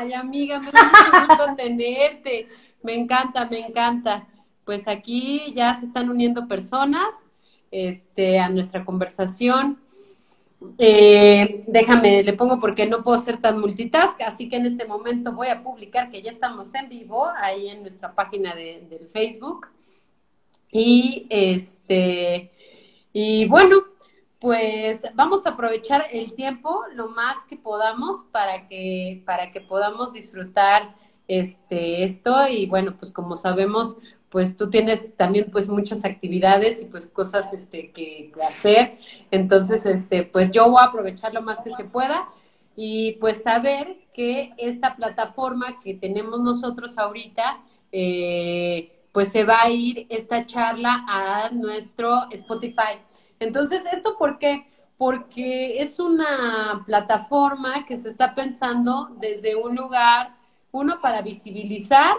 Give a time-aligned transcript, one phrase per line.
[0.00, 2.46] Ay, amiga, me gusto tenerte.
[2.84, 4.28] Me encanta, me encanta.
[4.64, 7.08] Pues aquí ya se están uniendo personas
[7.72, 9.80] este, a nuestra conversación.
[10.78, 15.32] Eh, déjame, le pongo porque no puedo ser tan multitask, así que en este momento
[15.32, 19.66] voy a publicar que ya estamos en vivo ahí en nuestra página de, del Facebook.
[20.70, 22.52] Y este,
[23.12, 23.82] y bueno,
[24.40, 30.12] pues vamos a aprovechar el tiempo lo más que podamos para que, para que podamos
[30.12, 30.94] disfrutar
[31.26, 33.96] este, esto y bueno, pues como sabemos,
[34.30, 38.98] pues tú tienes también pues muchas actividades y pues cosas este, que, hacer.
[39.30, 42.28] Entonces, este, pues yo voy a aprovechar lo más que se pueda
[42.76, 47.60] y pues saber que esta plataforma que tenemos nosotros ahorita,
[47.90, 53.00] eh, pues se va a ir esta charla a nuestro Spotify.
[53.40, 54.66] Entonces, ¿esto por qué?
[54.96, 60.34] Porque es una plataforma que se está pensando desde un lugar,
[60.72, 62.14] uno para visibilizar,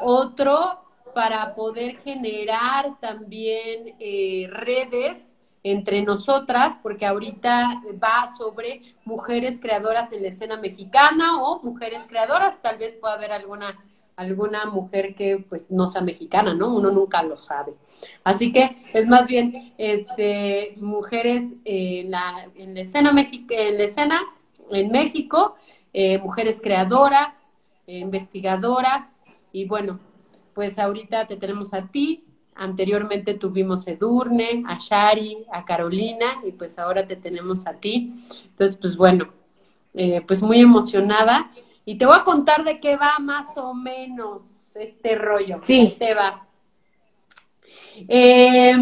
[0.00, 0.80] otro
[1.14, 10.22] para poder generar también eh, redes entre nosotras, porque ahorita va sobre mujeres creadoras en
[10.22, 13.78] la escena mexicana o mujeres creadoras, tal vez pueda haber alguna
[14.16, 16.74] alguna mujer que pues no sea mexicana, ¿no?
[16.74, 17.74] Uno nunca lo sabe.
[18.22, 24.20] Así que es más bien este mujeres en la, en la escena en la escena
[24.70, 25.56] en México,
[25.92, 27.48] eh, mujeres creadoras,
[27.86, 29.18] investigadoras
[29.52, 29.98] y bueno,
[30.54, 36.52] pues ahorita te tenemos a ti, anteriormente tuvimos a Edurne, a Shari, a Carolina y
[36.52, 38.14] pues ahora te tenemos a ti.
[38.46, 39.28] Entonces, pues bueno,
[39.92, 41.50] eh, pues muy emocionada
[41.84, 45.58] y te voy a contar de qué va más o menos este rollo.
[45.62, 45.94] Sí.
[45.98, 46.43] Te va.
[48.08, 48.76] Eh,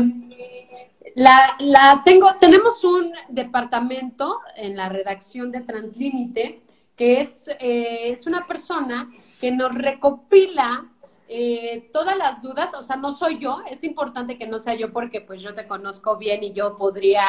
[1.14, 6.62] la, la tengo, tenemos un departamento en la redacción de Translímite
[6.96, 10.86] que es, eh, es una persona que nos recopila
[11.28, 14.92] eh, todas las dudas, o sea, no soy yo, es importante que no sea yo
[14.92, 17.24] porque pues yo te conozco bien y yo podría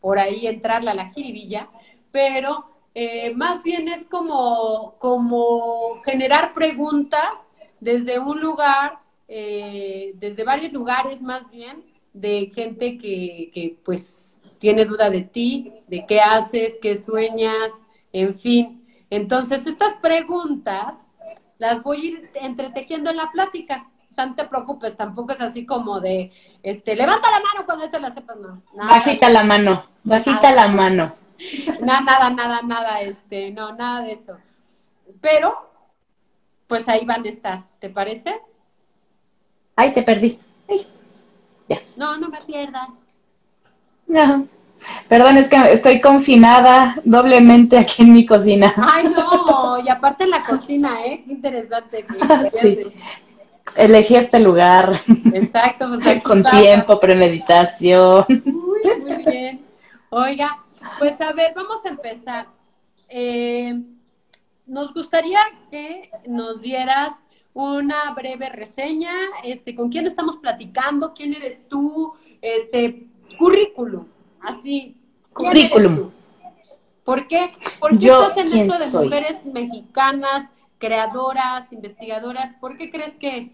[0.00, 1.68] por ahí entrarle a la jiribilla,
[2.10, 8.98] pero eh, más bien es como, como generar preguntas desde un lugar,
[9.28, 15.72] eh, desde varios lugares más bien, de gente que, que pues tiene duda de ti,
[15.88, 17.72] de qué haces, qué sueñas,
[18.12, 18.86] en fin.
[19.10, 21.08] Entonces, estas preguntas
[21.58, 23.86] las voy a ir entretejiendo en la plática.
[24.10, 27.90] O sea, no te preocupes, tampoco es así como de, este, levanta la mano cuando
[27.90, 28.62] te la sepas, no.
[28.74, 31.14] bajita la mano, bajita la mano.
[31.80, 34.36] Nada, nada, nada, nada, este, no, nada de eso.
[35.20, 35.68] Pero,
[36.68, 38.40] pues ahí van a estar, ¿te parece?
[39.76, 40.38] Ay, te perdí.
[41.68, 41.78] Ya.
[41.96, 42.88] No, no me pierdas.
[44.06, 44.46] No.
[45.08, 48.74] Perdón, es que estoy confinada doblemente aquí en mi cocina.
[48.76, 51.22] Ay, no, y aparte en la cocina, ¿eh?
[51.24, 52.04] Qué interesante.
[52.50, 52.78] sí.
[53.76, 54.92] Elegí este lugar.
[55.32, 58.26] Exacto, pues Con tiempo, premeditación.
[58.28, 59.64] Muy, muy bien.
[60.10, 60.62] Oiga,
[60.98, 62.46] pues a ver, vamos a empezar.
[63.08, 63.74] Eh,
[64.66, 67.23] nos gustaría que nos dieras
[67.54, 69.12] una breve reseña,
[69.44, 73.04] este, con quién estamos platicando, quién eres tú, este,
[73.38, 74.06] currículum,
[74.40, 74.96] así.
[75.32, 76.10] Currículum.
[77.04, 77.52] ¿Por qué?
[77.78, 82.54] ¿Por qué estás en esto de mujeres mexicanas, creadoras, investigadoras?
[82.60, 83.52] ¿Por qué crees que,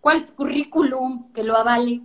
[0.00, 2.02] cuál es currículum que lo avale?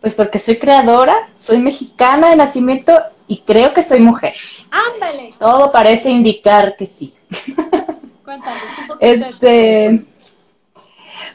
[0.00, 4.34] Pues porque soy creadora, soy mexicana de nacimiento y creo que soy mujer.
[4.70, 5.34] Ándale.
[5.38, 7.14] Todo parece indicar que sí.
[9.00, 10.04] Este,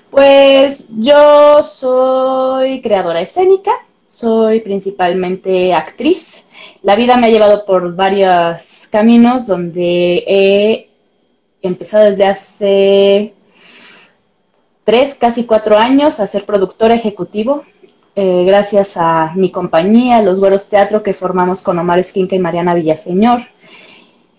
[0.10, 3.72] pues yo soy creadora escénica,
[4.08, 6.46] soy principalmente actriz.
[6.82, 10.90] La vida me ha llevado por varios caminos donde he
[11.62, 13.34] empezado desde hace
[14.84, 17.64] tres, casi cuatro años a ser productora ejecutivo
[18.20, 22.74] eh, gracias a mi compañía, Los Güeros Teatro, que formamos con Omar Esquinca y Mariana
[22.74, 23.42] Villaseñor,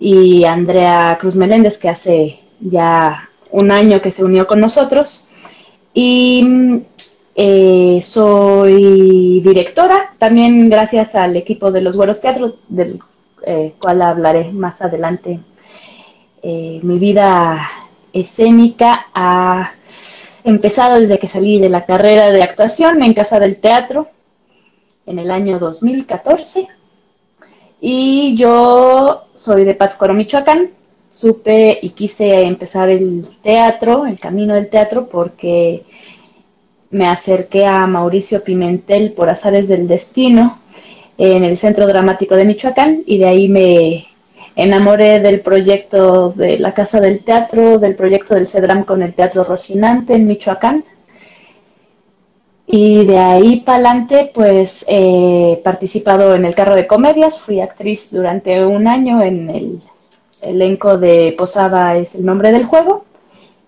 [0.01, 5.27] y Andrea Cruz Meléndez, que hace ya un año que se unió con nosotros.
[5.95, 6.83] Y
[7.35, 13.01] eh, soy directora, también gracias al equipo de Los Güeros Teatro, del
[13.47, 15.41] eh, cual hablaré más adelante.
[16.43, 17.69] mi vida
[18.13, 19.73] escénica a
[20.45, 24.09] empezado desde que salí de la carrera de actuación en Casa del Teatro
[25.07, 26.69] en el año 2014.
[27.81, 30.71] Y yo soy de Pátzcuaro, Michoacán.
[31.11, 35.85] Supe y quise empezar el teatro, el camino del teatro, porque
[36.91, 40.61] me acerqué a Mauricio Pimentel por azares del destino
[41.17, 44.07] en el Centro Dramático de Michoacán y de ahí me
[44.55, 49.45] enamoré del proyecto de la Casa del Teatro, del proyecto del CEDRAM con el Teatro
[49.45, 50.85] Rocinante en Michoacán.
[52.67, 58.11] Y de ahí para adelante, pues he participado en el carro de comedias, fui actriz
[58.13, 59.81] durante un año en el
[60.43, 63.05] elenco de Posada es el nombre del juego.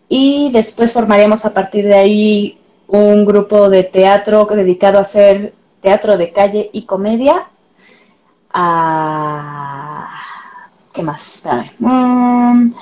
[0.09, 2.59] Y después formaríamos a partir de ahí
[2.89, 7.49] un grupo de teatro dedicado a hacer teatro de calle y comedia.
[8.53, 10.09] Ah,
[10.93, 11.45] ¿Qué más?
[11.79, 12.73] Mm,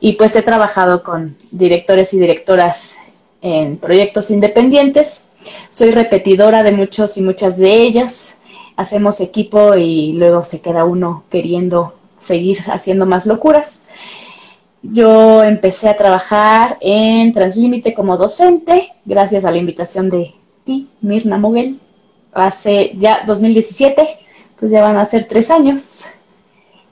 [0.00, 2.98] y pues he trabajado con directores y directoras
[3.40, 5.30] en proyectos independientes
[5.70, 8.40] soy repetidora de muchos y muchas de ellas.
[8.76, 11.94] Hacemos equipo y luego se queda uno queriendo
[12.24, 13.86] seguir haciendo más locuras.
[14.82, 20.34] Yo empecé a trabajar en Translímite como docente, gracias a la invitación de
[20.64, 21.78] ti, Mirna Moguel,
[22.34, 24.06] hace ya 2017,
[24.58, 26.04] pues ya van a ser tres años.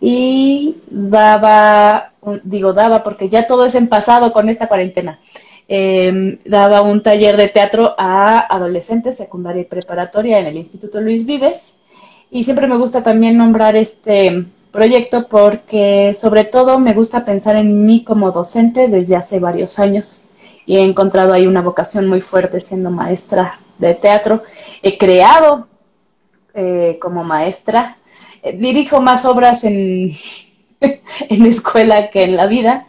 [0.01, 2.13] Y daba,
[2.43, 5.21] digo daba porque ya todo es en pasado con esta cuarentena.
[5.69, 11.25] Em, daba un taller de teatro a adolescentes, secundaria y preparatoria en el Instituto Luis
[11.25, 11.79] Vives.
[12.31, 17.85] Y siempre me gusta también nombrar este proyecto porque sobre todo me gusta pensar en
[17.85, 20.25] mí como docente desde hace varios años.
[20.67, 24.43] Y he encontrado ahí una vocación muy fuerte siendo maestra de teatro.
[24.83, 25.67] He creado
[26.55, 27.99] eh, como maestra,
[28.43, 30.13] eh, dirijo más obras en
[31.29, 32.87] en escuela que en la vida,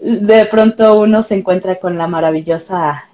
[0.00, 3.08] de pronto uno se encuentra con la maravillosa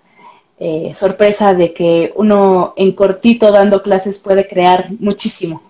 [0.59, 5.63] eh, sorpresa de que uno en cortito dando clases puede crear muchísimo,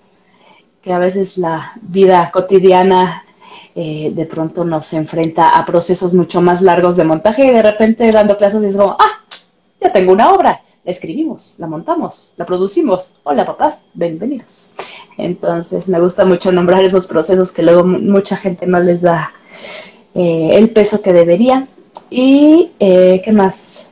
[0.89, 3.23] que a veces la vida cotidiana
[3.75, 8.11] eh, de pronto nos enfrenta a procesos mucho más largos de montaje y de repente
[8.11, 9.23] dando clases es como, ah,
[9.83, 13.17] ya tengo una obra la escribimos, la montamos, la producimos.
[13.25, 14.73] Hola papás, bienvenidos.
[15.19, 19.31] Entonces me gusta mucho nombrar esos procesos que luego mucha gente no les da
[20.15, 21.67] eh, el peso que debería.
[22.09, 23.91] Y, eh, ¿qué más?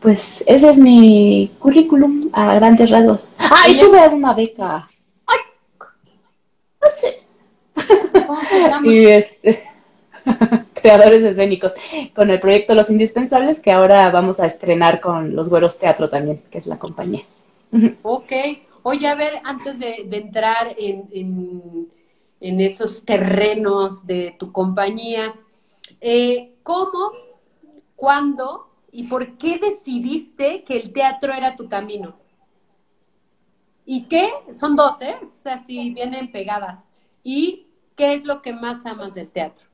[0.00, 3.36] Pues ese es mi currículum a grandes rasgos.
[3.38, 4.88] ¡Ah, y tuve una beca!
[8.84, 9.62] Y este
[10.74, 11.72] creadores escénicos,
[12.14, 16.42] con el proyecto Los Indispensables, que ahora vamos a estrenar con Los Güeros Teatro también,
[16.50, 17.22] que es la compañía.
[18.02, 18.32] Ok.
[18.82, 21.08] Oye, a ver, antes de, entrar en,
[22.40, 25.34] en, esos terrenos de tu compañía,
[26.00, 27.10] eh, ¿cómo,
[27.96, 32.14] cuándo y por qué decidiste que el teatro era tu camino?
[33.84, 34.30] ¿Y qué?
[34.54, 35.16] Son dos, ¿eh?
[35.22, 36.84] O sea, si vienen pegadas.
[37.24, 37.65] ¿Y
[37.96, 39.64] qué es lo que más amas del teatro?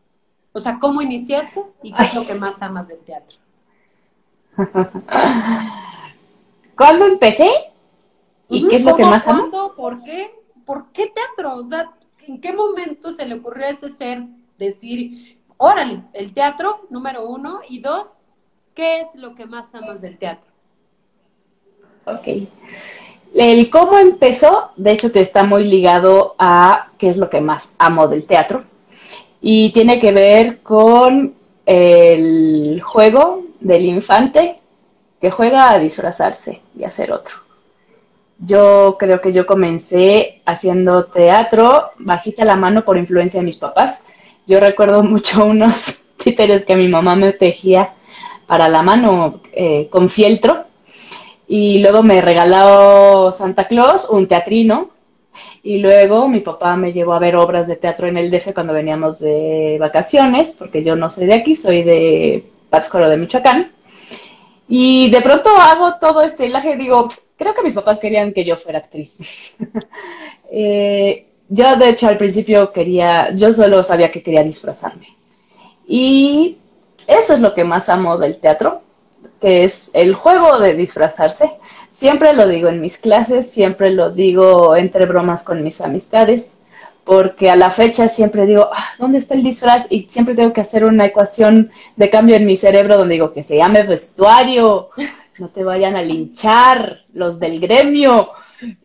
[0.52, 3.38] O sea, ¿cómo iniciaste y qué es lo que más amas del teatro?
[6.76, 7.50] ¿Cuándo empecé?
[8.48, 9.50] ¿Y qué es lo que más amo?
[9.50, 9.74] ¿Cuándo?
[9.74, 10.30] ¿Por qué?
[10.66, 11.56] ¿Por qué teatro?
[11.56, 11.90] O sea,
[12.26, 14.24] ¿en qué momento se le ocurrió a ese ser
[14.58, 18.18] decir, órale, el teatro, número uno, y dos,
[18.74, 20.50] ¿qué es lo que más amas del teatro?
[22.04, 22.48] Ok.
[23.34, 27.72] El cómo empezó, de hecho, te está muy ligado a qué es lo que más
[27.78, 28.62] amo del teatro
[29.40, 31.34] y tiene que ver con
[31.64, 34.58] el juego del infante
[35.20, 37.36] que juega a disfrazarse y a ser otro.
[38.38, 44.02] Yo creo que yo comencé haciendo teatro bajita la mano por influencia de mis papás.
[44.46, 47.94] Yo recuerdo mucho unos títeres que mi mamá me tejía
[48.46, 50.66] para la mano eh, con fieltro
[51.54, 54.88] y luego me regaló Santa Claus un teatrino
[55.62, 58.72] y luego mi papá me llevó a ver obras de teatro en el DF cuando
[58.72, 63.70] veníamos de vacaciones, porque yo no soy de aquí, soy de Pátzcuaro de Michoacán.
[64.66, 67.06] Y de pronto hago todo este hilaje, digo,
[67.36, 69.54] creo que mis papás querían que yo fuera actriz.
[70.54, 75.06] Eh, yo de hecho al principio quería, yo solo sabía que quería disfrazarme.
[75.86, 76.58] Y
[77.06, 78.82] eso es lo que más amo del teatro,
[79.42, 81.50] que es el juego de disfrazarse.
[81.90, 86.60] Siempre lo digo en mis clases, siempre lo digo entre bromas con mis amistades,
[87.02, 89.90] porque a la fecha siempre digo, ah, ¿dónde está el disfraz?
[89.90, 93.42] Y siempre tengo que hacer una ecuación de cambio en mi cerebro donde digo que
[93.42, 94.90] se llame vestuario,
[95.38, 98.30] no te vayan a linchar los del gremio.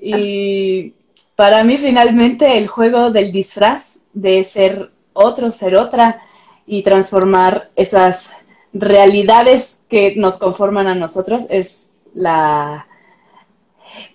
[0.02, 0.96] Y
[1.36, 6.24] para mí finalmente el juego del disfraz, de ser otro, ser otra
[6.66, 8.36] y transformar esas
[8.79, 12.88] realidades que nos conforman a nosotros es la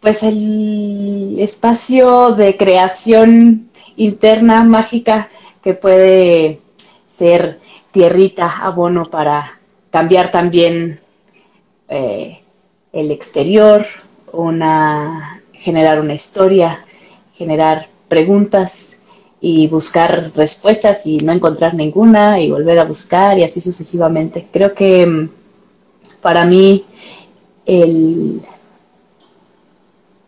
[0.00, 5.28] pues el espacio de creación interna mágica
[5.62, 6.60] que puede
[7.06, 9.58] ser tierrita, abono para
[9.90, 11.00] cambiar también
[11.88, 12.40] eh,
[12.92, 13.84] el exterior,
[14.32, 16.80] una, generar una historia,
[17.34, 18.91] generar preguntas
[19.44, 24.46] y buscar respuestas y no encontrar ninguna y volver a buscar y así sucesivamente.
[24.52, 25.28] Creo que mm,
[26.20, 26.84] para mí
[27.66, 28.40] el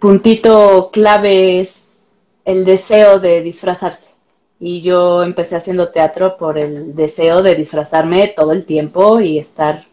[0.00, 2.08] puntito clave es
[2.44, 4.14] el deseo de disfrazarse.
[4.58, 9.84] Y yo empecé haciendo teatro por el deseo de disfrazarme todo el tiempo y estar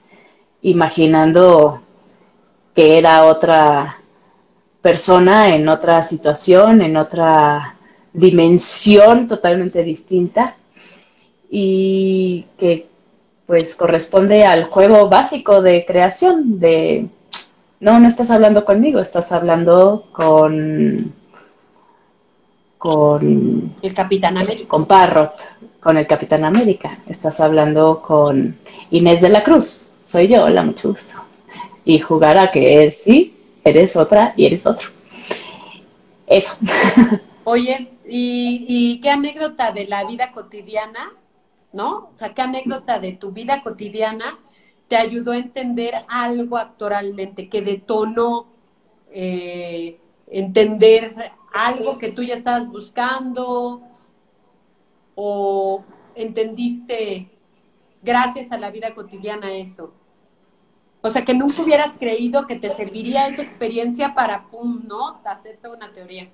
[0.63, 1.79] imaginando
[2.73, 3.99] que era otra
[4.81, 7.77] persona en otra situación, en otra
[8.13, 10.55] dimensión totalmente distinta
[11.49, 12.87] y que
[13.45, 17.07] pues corresponde al juego básico de creación de
[17.79, 21.13] no, no estás hablando conmigo, estás hablando con
[22.81, 24.67] con el Capitán América.
[24.67, 25.33] Con Parrot,
[25.79, 26.97] con el Capitán América.
[27.07, 28.57] Estás hablando con
[28.89, 29.93] Inés de la Cruz.
[30.03, 31.13] Soy yo, hola, mucho gusto.
[31.85, 34.89] Y jugar a que sí, eres otra y eres otro.
[36.25, 36.55] Eso.
[37.43, 41.13] Oye, ¿y, qué anécdota de la vida cotidiana,
[41.71, 42.09] no?
[42.13, 44.39] O sea, ¿qué anécdota de tu vida cotidiana
[44.87, 48.47] te ayudó a entender algo actoralmente, que detonó
[49.11, 53.81] eh, entender algo que tú ya estabas buscando
[55.15, 55.83] o
[56.15, 57.29] entendiste
[58.01, 59.93] gracias a la vida cotidiana eso?
[61.01, 65.19] O sea, que nunca hubieras creído que te serviría esa experiencia para, pum, ¿no?
[65.23, 66.29] Hacer toda una teoría.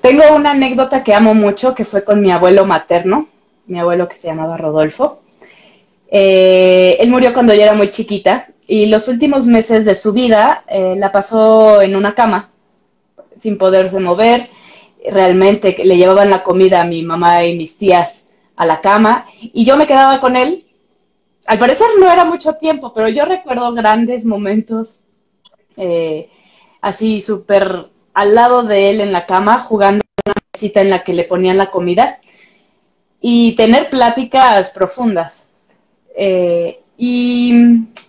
[0.00, 3.28] Tengo una anécdota que amo mucho, que fue con mi abuelo materno,
[3.66, 5.20] mi abuelo que se llamaba Rodolfo.
[6.10, 10.64] Eh, él murió cuando yo era muy chiquita y los últimos meses de su vida
[10.66, 12.50] eh, la pasó en una cama,
[13.36, 14.48] sin poderse mover.
[15.10, 19.64] Realmente le llevaban la comida a mi mamá y mis tías a la cama y
[19.64, 20.64] yo me quedaba con él
[21.46, 25.04] al parecer no era mucho tiempo, pero yo recuerdo grandes momentos
[25.76, 26.28] eh,
[26.80, 31.14] así súper al lado de él en la cama, jugando una mesita en la que
[31.14, 32.20] le ponían la comida
[33.20, 35.50] y tener pláticas profundas.
[36.16, 37.52] Eh, y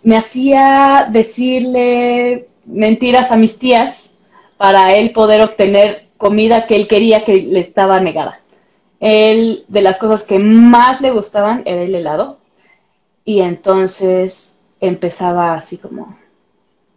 [0.04, 4.12] me hacía decirle mentiras a mis tías
[4.58, 8.42] para él poder obtener comida que él quería que le estaba negada.
[9.00, 12.38] Él, de las cosas que más le gustaban era el helado
[13.26, 16.18] y entonces empezaba así como,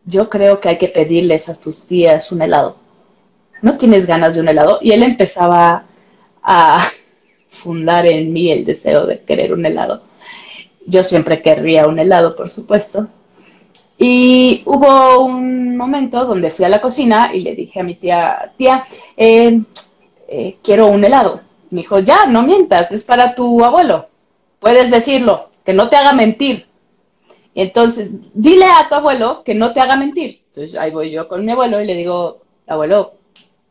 [0.05, 2.77] yo creo que hay que pedirles a tus tías un helado.
[3.63, 4.79] ¿No tienes ganas de un helado?
[4.83, 5.83] Y él empezaba
[6.43, 6.79] a
[7.49, 10.03] fundar en mí el deseo de querer un helado.
[10.87, 13.09] Yo siempre querría un helado, por supuesto.
[13.97, 18.53] Y hubo un momento donde fui a la cocina y le dije a mi tía,
[18.57, 18.83] tía,
[19.17, 19.61] eh,
[20.29, 21.41] eh, quiero un helado.
[21.71, 24.09] Me dijo, ya, no mientas, es para tu abuelo.
[24.59, 26.67] Puedes decirlo que no te haga mentir.
[27.55, 30.43] Y entonces, dile a tu abuelo que no te haga mentir.
[30.49, 33.15] Entonces ahí voy yo con mi abuelo y le digo, abuelo,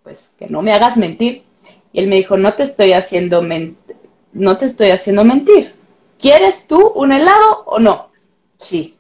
[0.04, 1.44] pues que no me hagas mentir.
[1.92, 3.42] Y él me dijo, no te estoy haciendo
[4.34, 5.74] no te estoy haciendo mentir.
[6.20, 8.10] ¿Quieres tú un helado o no?
[8.58, 8.96] Sí.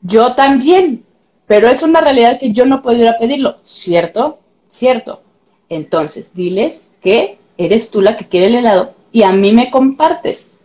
[0.00, 1.04] Yo también.
[1.46, 3.58] Pero es una realidad que yo no puedo ir a pedirlo.
[3.62, 4.38] ¿Cierto?
[4.68, 5.22] Cierto.
[5.68, 10.58] Entonces, diles que eres tú la que quiere el helado y a mí me compartes.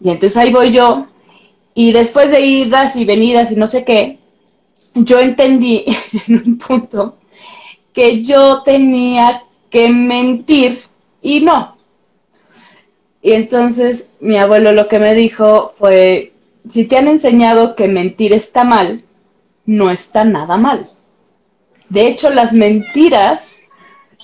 [0.00, 1.06] Y entonces ahí voy yo,
[1.74, 4.18] y después de idas y venidas y no sé qué,
[4.94, 5.84] yo entendí
[6.28, 7.16] en un punto
[7.92, 10.82] que yo tenía que mentir
[11.20, 11.76] y no.
[13.22, 16.32] Y entonces mi abuelo lo que me dijo fue,
[16.68, 19.04] si te han enseñado que mentir está mal,
[19.64, 20.90] no está nada mal.
[21.88, 23.62] De hecho, las mentiras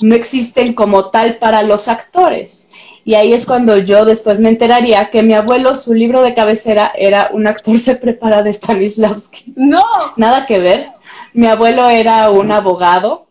[0.00, 2.70] no existen como tal para los actores.
[3.04, 6.92] Y ahí es cuando yo después me enteraría que mi abuelo, su libro de cabecera
[6.96, 9.54] era Un actor se prepara de Stanislavski.
[9.56, 9.82] No.
[10.16, 10.90] Nada que ver.
[11.32, 13.27] Mi abuelo era un abogado,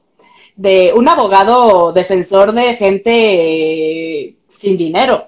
[0.58, 5.28] de un abogado defensor de gente eh, sin dinero.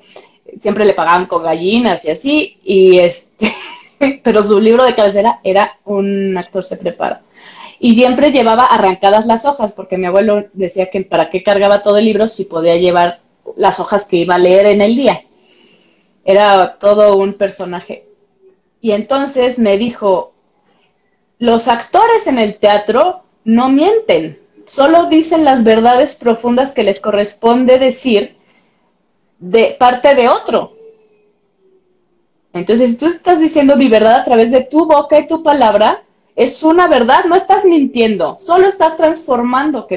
[0.59, 2.59] Siempre le pagaban con gallinas y así.
[2.63, 3.53] Y este,
[4.23, 7.21] pero su libro de cabecera era Un actor se prepara
[7.79, 11.97] y siempre llevaba arrancadas las hojas, porque mi abuelo decía que para qué cargaba todo
[11.97, 13.21] el libro si podía llevar
[13.55, 15.23] las hojas que iba a leer en el día.
[16.25, 18.05] Era todo un personaje.
[18.81, 20.33] Y entonces me dijo,
[21.39, 24.39] los actores en el teatro no mienten,
[24.69, 28.37] solo dicen las verdades profundas que les corresponde decir
[29.39, 30.75] de parte de otro.
[32.53, 36.03] Entonces, si tú estás diciendo mi verdad a través de tu boca y tu palabra,
[36.35, 39.87] es una verdad, no estás mintiendo, solo estás transformando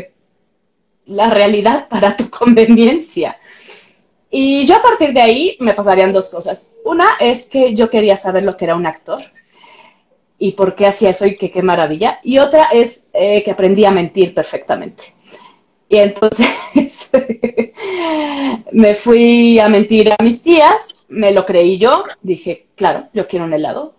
[1.05, 3.37] la realidad para tu conveniencia.
[4.31, 6.73] Y yo a partir de ahí me pasarían dos cosas.
[6.87, 9.21] Una es que yo quería saber lo que era un actor
[10.43, 12.19] y por qué hacía eso y que qué maravilla.
[12.25, 15.05] Y otra es eh, que aprendí a mentir perfectamente.
[15.89, 16.49] Y entonces
[18.73, 23.45] me fui a mentir a mis tías, me lo creí yo, dije, claro, yo quiero
[23.45, 23.95] un helado.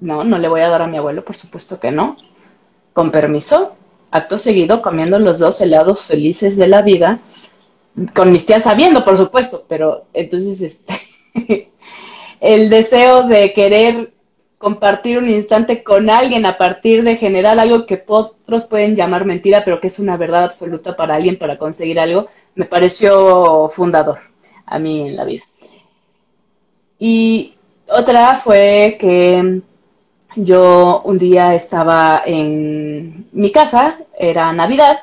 [0.00, 2.16] No, no le voy a dar a mi abuelo, por supuesto que no.
[2.92, 3.76] Con permiso,
[4.10, 7.20] acto seguido, comiendo los dos helados felices de la vida,
[8.12, 11.70] con mis tías sabiendo, por supuesto, pero entonces este,
[12.40, 14.13] el deseo de querer
[14.64, 19.62] compartir un instante con alguien a partir de generar algo que otros pueden llamar mentira,
[19.62, 24.20] pero que es una verdad absoluta para alguien para conseguir algo, me pareció fundador
[24.64, 25.42] a mí en la vida.
[26.98, 27.52] Y
[27.90, 29.60] otra fue que
[30.36, 34.96] yo un día estaba en mi casa, era Navidad,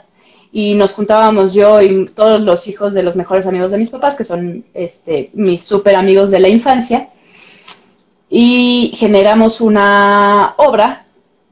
[0.51, 4.18] y nos juntábamos yo y todos los hijos de los mejores amigos de mis papás,
[4.18, 7.10] que son este, mis súper amigos de la infancia,
[8.34, 11.06] y generamos una obra,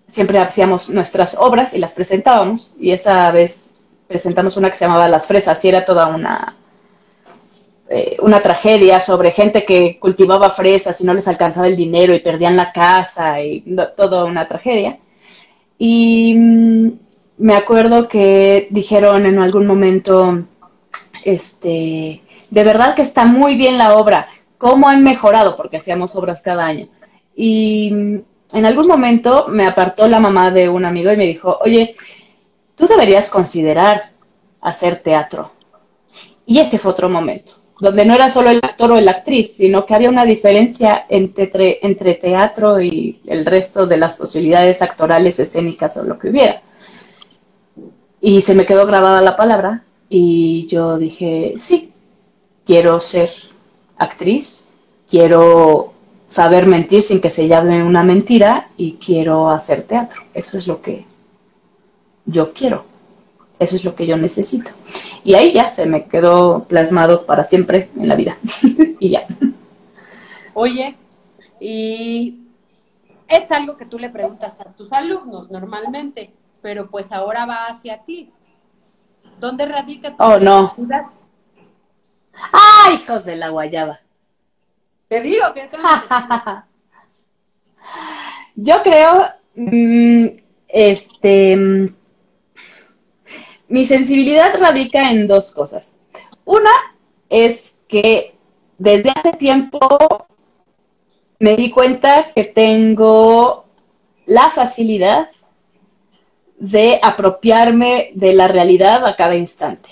[0.07, 3.75] siempre hacíamos nuestras obras y las presentábamos, y esa vez
[4.07, 6.55] presentamos una que se llamaba Las Fresas, y era toda una,
[7.89, 12.21] eh, una tragedia sobre gente que cultivaba fresas y no les alcanzaba el dinero y
[12.21, 13.61] perdían la casa, y
[13.97, 14.99] toda una tragedia.
[15.77, 16.91] Y mm,
[17.39, 20.45] me acuerdo que dijeron en algún momento,
[21.25, 26.43] este, de verdad que está muy bien la obra, cómo han mejorado, porque hacíamos obras
[26.43, 26.87] cada año.
[27.35, 27.89] Y
[28.51, 31.95] en algún momento me apartó la mamá de un amigo y me dijo, oye,
[32.75, 34.11] tú deberías considerar
[34.61, 35.53] hacer teatro.
[36.45, 39.85] Y ese fue otro momento, donde no era solo el actor o la actriz, sino
[39.85, 45.95] que había una diferencia entre, entre teatro y el resto de las posibilidades actorales, escénicas
[45.97, 46.61] o lo que hubiera.
[48.19, 51.93] Y se me quedó grabada la palabra y yo dije, sí,
[52.65, 53.29] quiero ser
[53.99, 54.67] actriz,
[55.09, 55.93] quiero
[56.25, 60.23] saber mentir sin que se llame una mentira y quiero hacer teatro.
[60.33, 61.05] Eso es lo que
[62.25, 62.85] yo quiero.
[63.59, 64.71] Eso es lo que yo necesito.
[65.23, 68.37] Y ahí ya se me quedó plasmado para siempre en la vida.
[68.99, 69.25] y ya.
[70.53, 70.95] Oye,
[71.59, 72.39] y
[73.27, 77.97] es algo que tú le preguntas a tus alumnos normalmente, pero pues ahora va hacia
[77.99, 78.31] ti.
[79.39, 80.73] ¿Dónde radica tu oh, no.
[82.51, 83.99] ¡Ay, hijos de la guayaba!
[85.07, 85.69] Te digo que
[88.55, 89.25] Yo creo,
[89.55, 90.27] mm,
[90.67, 91.57] este,
[93.67, 96.01] mi sensibilidad radica en dos cosas.
[96.45, 96.71] Una
[97.29, 98.35] es que
[98.77, 100.27] desde hace tiempo
[101.39, 103.65] me di cuenta que tengo
[104.25, 105.29] la facilidad
[106.57, 109.89] de apropiarme de la realidad a cada instante.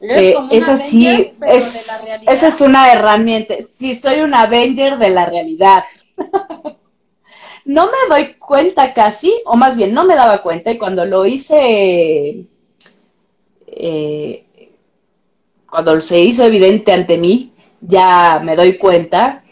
[0.00, 3.54] Eh, esa sí, es, esa es una herramienta.
[3.72, 5.84] Sí, soy un Avenger de la realidad.
[7.64, 11.26] no me doy cuenta casi, o más bien no me daba cuenta, y cuando lo
[11.26, 12.46] hice,
[13.66, 14.46] eh,
[15.68, 19.44] cuando se hizo evidente ante mí, ya me doy cuenta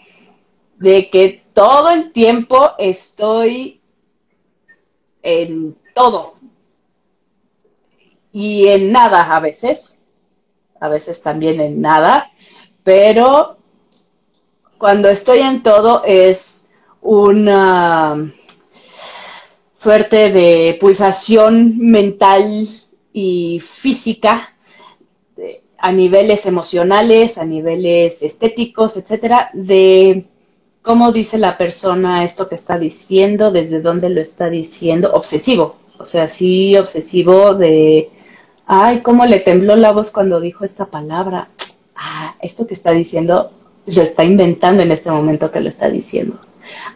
[0.78, 3.80] de que todo el tiempo estoy
[5.22, 6.34] en todo
[8.32, 10.05] y en nada a veces
[10.80, 12.30] a veces también en nada,
[12.82, 13.56] pero
[14.78, 16.68] cuando estoy en todo es
[17.00, 18.32] una
[19.74, 22.68] suerte de pulsación mental
[23.12, 24.54] y física
[25.78, 30.26] a niveles emocionales, a niveles estéticos, etcétera, de
[30.82, 36.04] cómo dice la persona esto que está diciendo, desde dónde lo está diciendo, obsesivo, o
[36.04, 38.10] sea, sí obsesivo de
[38.66, 41.48] ay, cómo le tembló la voz cuando dijo esta palabra.
[41.94, 43.52] Ah, esto que está diciendo
[43.86, 46.38] lo está inventando en este momento que lo está diciendo.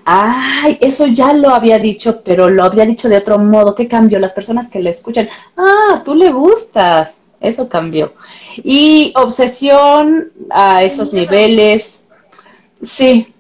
[0.05, 3.75] Ay, eso ya lo había dicho, pero lo había dicho de otro modo.
[3.75, 4.19] ¿Qué cambió?
[4.19, 7.21] Las personas que le escuchan, ah, tú le gustas.
[7.41, 8.13] Eso cambió.
[8.57, 12.09] Y obsesión a esos niveles.
[12.83, 13.33] Sí.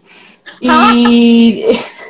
[0.60, 1.64] Y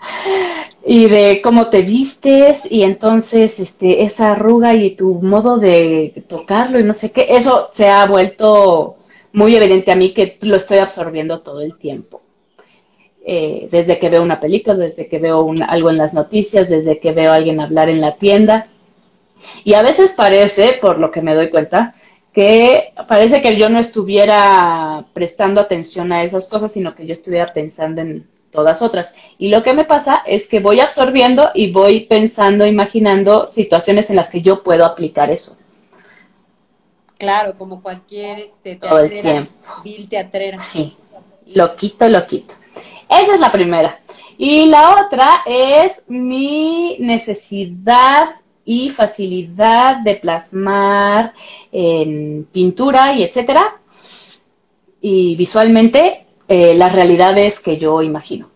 [0.92, 6.80] y de cómo te vistes y entonces este esa arruga y tu modo de tocarlo
[6.80, 8.96] y no sé qué, eso se ha vuelto
[9.32, 12.22] muy evidente a mí que lo estoy absorbiendo todo el tiempo.
[13.24, 17.12] Eh, desde que veo una película, desde que veo algo en las noticias, desde que
[17.12, 18.66] veo a alguien hablar en la tienda.
[19.62, 21.94] Y a veces parece, por lo que me doy cuenta,
[22.32, 27.46] que parece que yo no estuviera prestando atención a esas cosas, sino que yo estuviera
[27.46, 29.14] pensando en todas otras.
[29.38, 34.16] Y lo que me pasa es que voy absorbiendo y voy pensando, imaginando situaciones en
[34.16, 35.56] las que yo puedo aplicar eso.
[37.18, 39.52] Claro, como cualquier este, Todo el tiempo.
[40.08, 40.58] teatrera.
[40.58, 40.96] Sí,
[41.46, 42.54] lo quito, lo quito.
[43.08, 44.00] Esa es la primera.
[44.38, 48.30] Y la otra es mi necesidad
[48.64, 51.34] y facilidad de plasmar
[51.72, 53.80] en pintura y etcétera,
[55.00, 56.19] y visualmente
[56.52, 58.50] eh, las realidades que yo imagino.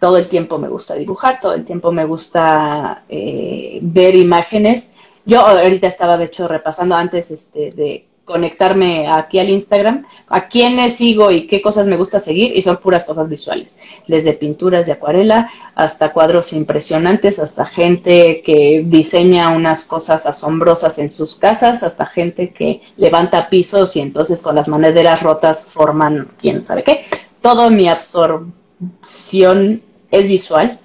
[0.00, 4.92] Todo el tiempo me gusta dibujar, todo el tiempo me gusta eh, ver imágenes.
[5.26, 10.94] Yo ahorita estaba, de hecho, repasando antes este, de conectarme aquí al Instagram, a quiénes
[10.94, 13.78] sigo y qué cosas me gusta seguir, y son puras cosas visuales,
[14.08, 21.10] desde pinturas de acuarela hasta cuadros impresionantes, hasta gente que diseña unas cosas asombrosas en
[21.10, 26.62] sus casas, hasta gente que levanta pisos y entonces con las maneras rotas forman quién
[26.62, 27.04] sabe qué.
[27.44, 30.78] Todo mi absorción es visual.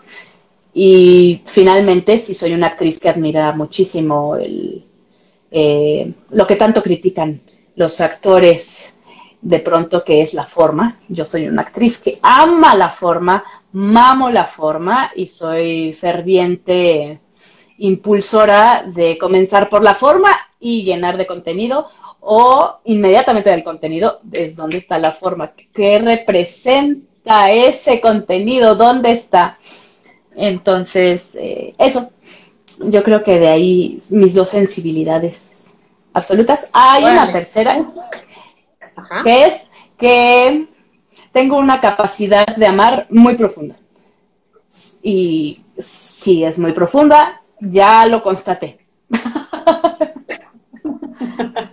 [0.73, 4.35] Y finalmente, si soy una actriz que admira muchísimo
[5.49, 7.39] eh, lo que tanto critican
[7.77, 8.97] los actores
[9.41, 10.99] de pronto que es la forma.
[11.07, 13.41] Yo soy una actriz que ama la forma,
[13.71, 17.21] mamo la forma y soy ferviente
[17.77, 21.87] impulsora de comenzar por la forma y llenar de contenido
[22.21, 29.57] o inmediatamente del contenido es donde está la forma, qué representa ese contenido, dónde está.
[30.35, 32.11] Entonces, eh, eso,
[32.79, 35.75] yo creo que de ahí mis dos sensibilidades
[36.13, 36.69] absolutas.
[36.73, 37.85] Hay una tercera,
[39.23, 40.65] que es que
[41.31, 43.75] tengo una capacidad de amar muy profunda.
[45.01, 48.79] Y si es muy profunda, ya lo constaté.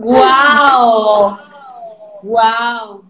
[0.00, 1.38] ¡Wow!
[2.22, 3.02] ¡Wow!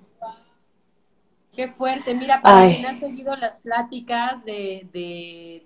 [1.55, 2.15] Qué fuerte.
[2.15, 4.89] Mira, para quien ha seguido las pláticas de,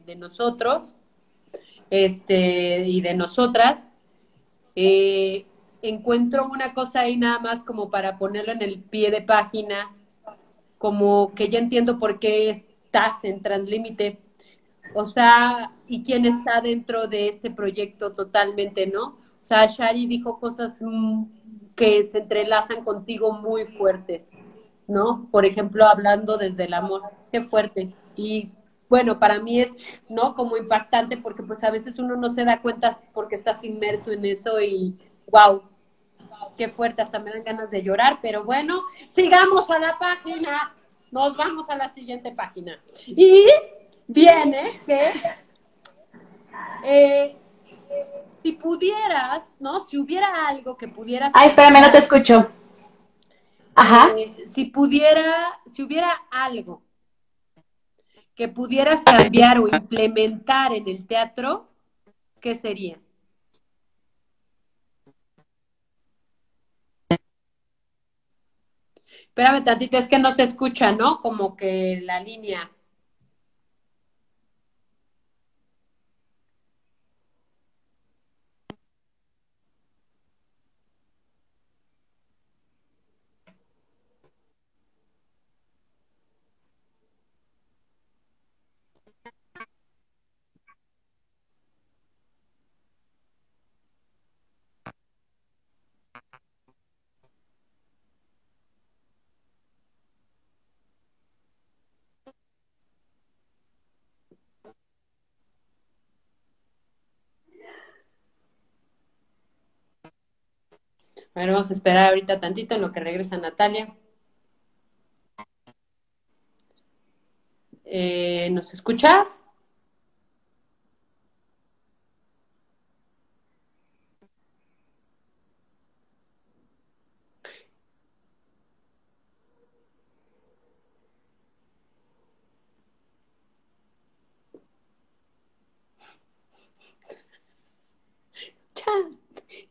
[0.04, 0.96] de, nosotros
[1.88, 3.86] este, y de nosotras,
[4.76, 5.46] eh,
[5.80, 9.96] encuentro una cosa ahí nada más como para ponerlo en el pie de página,
[10.76, 14.18] como que ya entiendo por qué estás en Translímite.
[14.94, 19.23] O sea, y quién está dentro de este proyecto totalmente, ¿no?
[19.44, 21.24] O sea, Shari dijo cosas mm,
[21.76, 24.32] que se entrelazan contigo muy fuertes.
[24.86, 25.28] ¿no?
[25.30, 27.02] Por ejemplo, hablando desde el amor,
[27.32, 27.92] qué fuerte.
[28.16, 28.50] Y
[28.88, 29.70] bueno, para mí es,
[30.08, 30.34] ¿no?
[30.34, 34.24] Como impactante porque pues a veces uno no se da cuenta porque estás inmerso en
[34.24, 34.96] eso y
[35.30, 35.62] wow,
[36.56, 38.82] qué fuerte, hasta me dan ganas de llorar, pero bueno,
[39.14, 40.74] sigamos a la página,
[41.10, 42.78] nos vamos a la siguiente página.
[43.06, 43.46] Y
[44.06, 45.00] viene que
[46.84, 47.36] eh,
[48.44, 49.80] si pudieras, ¿no?
[49.80, 51.32] Si hubiera algo que pudieras...
[51.34, 52.52] Ay, espérame, no te escucho.
[53.74, 54.10] Ajá.
[54.18, 56.82] Eh, si pudiera, si hubiera algo
[58.34, 61.70] que pudieras cambiar o implementar en el teatro,
[62.38, 62.98] ¿qué sería?
[69.22, 71.22] Espérame tantito, es que no se escucha, ¿no?
[71.22, 72.70] Como que la línea.
[111.34, 113.94] A ver, vamos a esperar ahorita tantito en lo que regresa Natalia.
[117.84, 119.44] Eh, ¿Nos escuchas?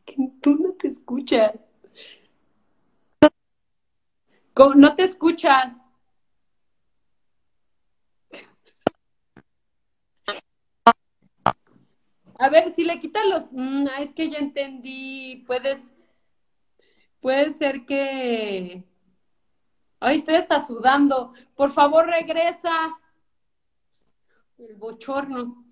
[0.04, 1.52] que tú no te escuchas.
[4.72, 5.76] No te escuchas.
[12.38, 13.52] A ver, si le quitan los...
[13.52, 15.44] Mm, es que ya entendí.
[15.46, 15.94] Puedes...
[17.20, 18.84] Puede ser que...
[20.00, 21.32] Ay, estoy hasta sudando.
[21.54, 22.98] Por favor, regresa.
[24.58, 25.63] El bochorno.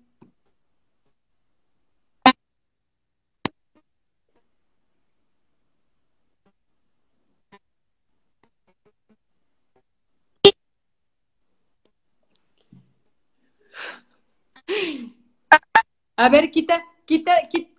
[16.23, 17.33] A ver, quita, quita,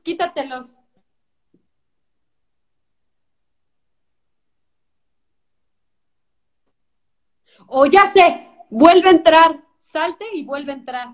[0.04, 0.78] quítatelos.
[7.66, 8.26] O ya sé,
[8.70, 11.08] Vuelve a entrar, salte y vuelve a entrar.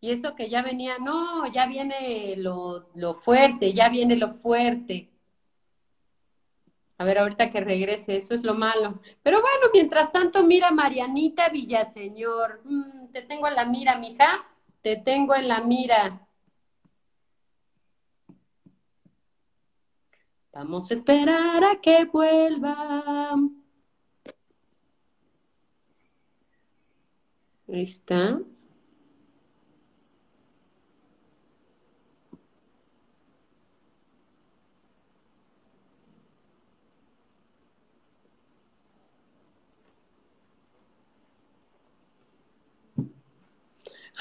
[0.00, 5.09] Y eso que ya venía, no, ya viene lo, lo fuerte, ya viene lo fuerte.
[7.00, 9.00] A ver, ahorita que regrese, eso es lo malo.
[9.22, 14.44] Pero bueno, mientras tanto, mira, Marianita Villaseñor, mm, te tengo en la mira, mija,
[14.82, 16.28] te tengo en la mira.
[20.52, 23.34] Vamos a esperar a que vuelva.
[27.66, 28.40] Ahí está.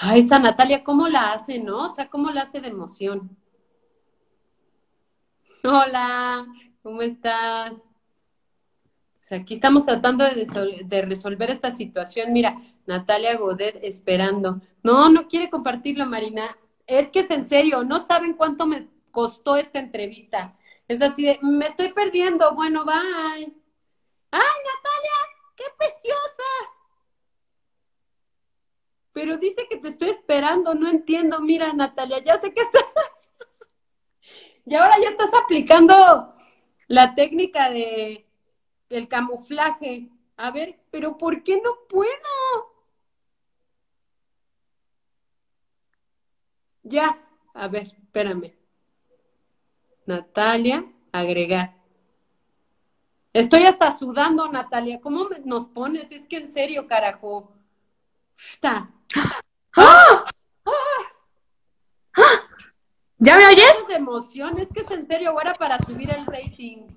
[0.01, 1.87] Ay, esa Natalia, ¿cómo la hace, no?
[1.87, 3.35] O sea, ¿cómo la hace de emoción?
[5.61, 6.47] Hola,
[6.81, 7.83] ¿cómo estás?
[9.29, 12.31] Aquí estamos tratando de, resolver esta situación.
[12.31, 14.61] Mira, Natalia Godet esperando.
[14.83, 16.57] No, no quiere compartirlo, Marina.
[16.87, 20.55] Es que es en serio, no saben cuánto me costó esta entrevista.
[20.87, 22.55] Es así de, me estoy perdiendo.
[22.55, 23.53] Bueno, bye.
[24.31, 25.17] ¡Ay, Natalia!
[25.57, 26.78] ¡Qué preciosa!
[29.13, 32.83] Pero dice que te estoy esperando, no entiendo, mira Natalia, ya sé que estás...
[34.65, 36.35] y ahora ya estás aplicando
[36.87, 38.25] la técnica de
[38.89, 40.09] del camuflaje.
[40.35, 42.09] A ver, pero ¿por qué no puedo?
[46.83, 47.21] Ya,
[47.53, 48.53] a ver, espérame.
[50.05, 51.75] Natalia, agregar.
[53.31, 54.99] Estoy hasta sudando, Natalia.
[55.01, 56.11] ¿Cómo nos pones?
[56.11, 57.53] Es que en serio, carajo.
[58.37, 58.89] Está.
[59.75, 60.25] ¡Ah!
[63.17, 63.87] ¿Ya me oyes?
[63.87, 66.87] De emoción, es que es en serio, era para subir el rating.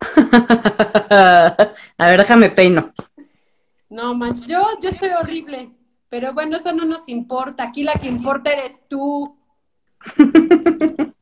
[1.98, 2.92] A ver, déjame peino.
[3.90, 5.72] No, manches, yo, yo estoy horrible.
[6.08, 7.64] Pero bueno, eso no nos importa.
[7.64, 9.38] Aquí la que importa eres tú.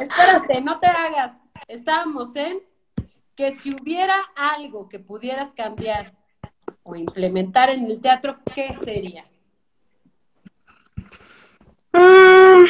[0.00, 1.32] Espérate, no te hagas.
[1.68, 2.60] Estábamos en
[3.36, 6.14] que si hubiera algo que pudieras cambiar
[6.82, 9.24] o implementar en el teatro, ¿qué sería?
[11.92, 12.64] Mm.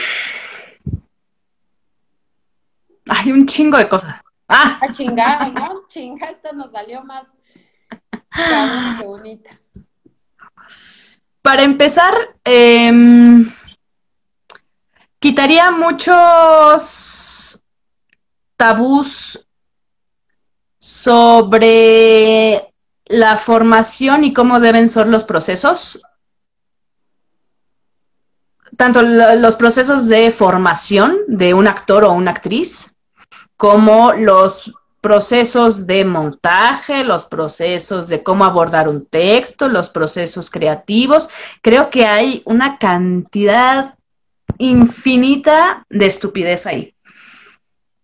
[3.09, 4.21] Hay un chingo de cosas.
[4.49, 5.87] Ah, ah chingada, ¿no?
[5.89, 7.27] Chinga, esto nos salió más
[8.99, 9.59] que bonita.
[11.41, 12.13] Para empezar,
[12.45, 13.53] em,
[15.19, 17.61] quitaría muchos
[18.57, 19.47] tabús
[20.79, 22.72] sobre
[23.13, 26.01] la formación y cómo deben ser los procesos,
[28.79, 32.95] tanto los procesos de formación de un actor o una actriz,
[33.59, 34.73] como los
[35.03, 41.29] procesos de montaje, los procesos de cómo abordar un texto, los procesos creativos.
[41.61, 43.95] Creo que hay una cantidad
[44.57, 46.95] infinita de estupidez ahí.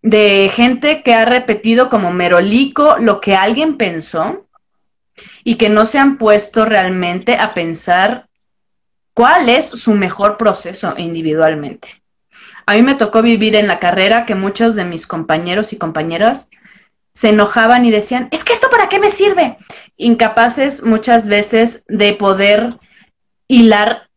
[0.02, 4.47] De gente que ha repetido como merolico lo que alguien pensó
[5.44, 8.28] y que no se han puesto realmente a pensar
[9.14, 12.02] cuál es su mejor proceso individualmente.
[12.66, 16.50] A mí me tocó vivir en la carrera que muchos de mis compañeros y compañeras
[17.12, 19.58] se enojaban y decían, es que esto para qué me sirve?
[19.96, 22.78] Incapaces muchas veces de poder
[23.48, 24.08] hilar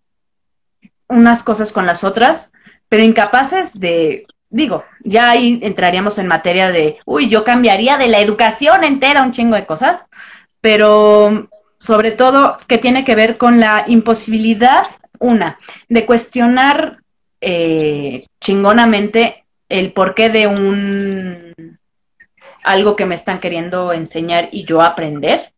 [1.08, 2.52] unas cosas con las otras,
[2.90, 8.20] pero incapaces de, digo, ya ahí entraríamos en materia de, uy, yo cambiaría de la
[8.20, 10.06] educación entera un chingo de cosas,
[10.62, 14.86] pero sobre todo que tiene que ver con la imposibilidad,
[15.20, 17.00] una, de cuestionar
[17.42, 21.80] eh, chingonamente el porqué de un
[22.64, 25.52] algo que me están queriendo enseñar y yo aprender,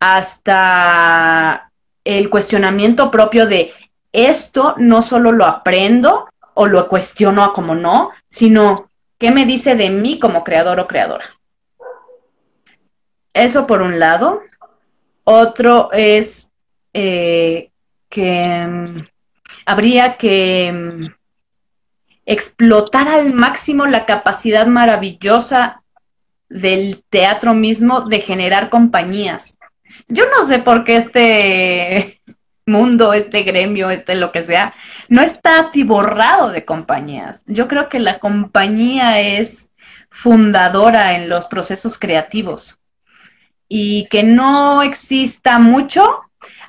[0.00, 1.70] hasta
[2.04, 3.72] el cuestionamiento propio de
[4.12, 9.90] esto no solo lo aprendo o lo cuestiono como no, sino qué me dice de
[9.90, 11.24] mí como creador o creadora.
[13.42, 14.40] Eso por un lado.
[15.24, 16.52] Otro es
[16.92, 17.72] eh,
[18.08, 19.00] que mm,
[19.66, 21.06] habría que mm,
[22.24, 25.82] explotar al máximo la capacidad maravillosa
[26.48, 29.58] del teatro mismo de generar compañías.
[30.06, 32.22] Yo no sé por qué este
[32.66, 34.72] mundo, este gremio, este lo que sea,
[35.08, 37.42] no está atiborrado de compañías.
[37.48, 39.68] Yo creo que la compañía es
[40.10, 42.78] fundadora en los procesos creativos
[43.74, 46.20] y que no exista mucho,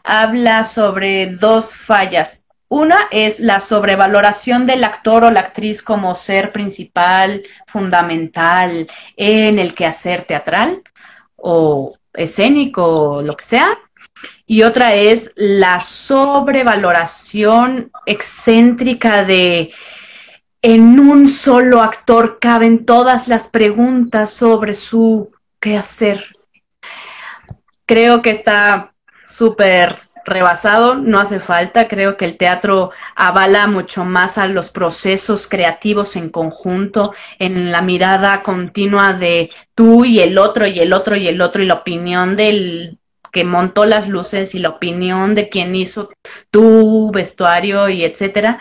[0.05, 2.45] habla sobre dos fallas.
[2.69, 9.75] Una es la sobrevaloración del actor o la actriz como ser principal, fundamental en el
[9.75, 10.81] quehacer teatral
[11.35, 13.77] o escénico o lo que sea.
[14.45, 19.71] Y otra es la sobrevaloración excéntrica de
[20.61, 26.32] en un solo actor caben todas las preguntas sobre su quehacer.
[27.85, 28.93] Creo que está
[29.25, 35.47] súper rebasado, no hace falta, creo que el teatro avala mucho más a los procesos
[35.47, 41.15] creativos en conjunto, en la mirada continua de tú y el otro y el otro
[41.17, 42.99] y el otro y la opinión del
[43.31, 46.11] que montó las luces y la opinión de quien hizo
[46.51, 48.59] tu vestuario y etcétera.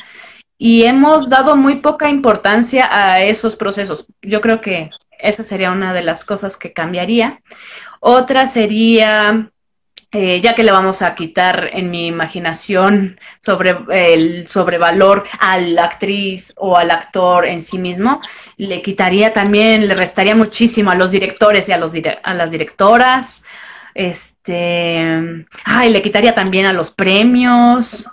[0.57, 4.07] Y hemos dado muy poca importancia a esos procesos.
[4.23, 7.43] Yo creo que esa sería una de las cosas que cambiaría.
[8.05, 9.53] Otra sería
[10.11, 15.85] eh, ya que le vamos a quitar en mi imaginación sobre el sobrevalor a la
[15.85, 18.21] actriz o al actor en sí mismo,
[18.57, 21.93] le quitaría también, le restaría muchísimo a los directores y a, los
[22.25, 23.45] a las directoras,
[23.95, 28.05] este, ay, le quitaría también a los premios,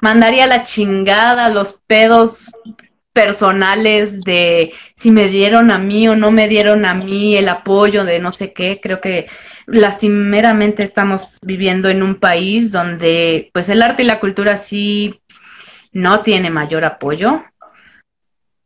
[0.00, 2.50] mandaría la chingada, los pedos
[3.16, 8.04] personales de si me dieron a mí o no me dieron a mí el apoyo
[8.04, 9.26] de no sé qué, creo que
[9.64, 15.18] lastimeramente estamos viviendo en un país donde pues el arte y la cultura sí
[15.92, 17.42] no tiene mayor apoyo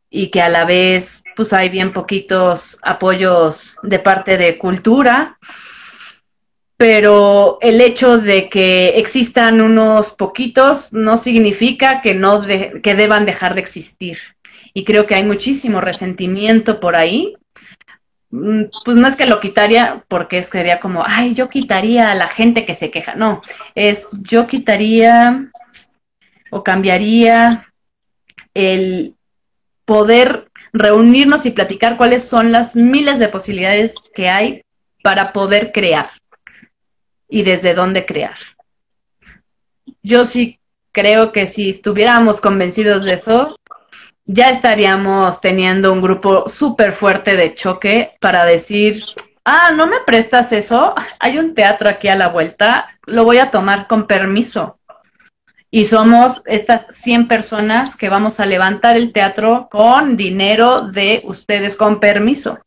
[0.09, 5.37] y que a la vez pues hay bien poquitos apoyos de parte de cultura,
[6.75, 13.55] pero el hecho de que existan unos poquitos no significa que no que deban dejar
[13.55, 14.17] de existir.
[14.73, 17.35] Y creo que hay muchísimo resentimiento por ahí
[18.31, 22.27] Mm, pues no es que lo quitaría porque sería como, ay, yo quitaría a la
[22.27, 23.15] gente que se queja.
[23.15, 23.41] No,
[23.75, 25.51] es yo quitaría
[26.49, 27.65] o cambiaría
[28.53, 29.15] el
[29.85, 34.61] poder reunirnos y platicar cuáles son las miles de posibilidades que hay
[35.03, 36.11] para poder crear
[37.27, 38.37] y desde dónde crear.
[40.03, 40.59] Yo sí
[40.93, 43.57] creo que si estuviéramos convencidos de eso,
[44.25, 49.01] ya estaríamos teniendo un grupo súper fuerte de choque para decir,
[49.45, 50.95] ah, ¿no me prestas eso?
[51.19, 54.77] Hay un teatro aquí a la vuelta, lo voy a tomar con permiso.
[55.73, 61.77] Y somos estas 100 personas que vamos a levantar el teatro con dinero de ustedes
[61.77, 62.59] con permiso.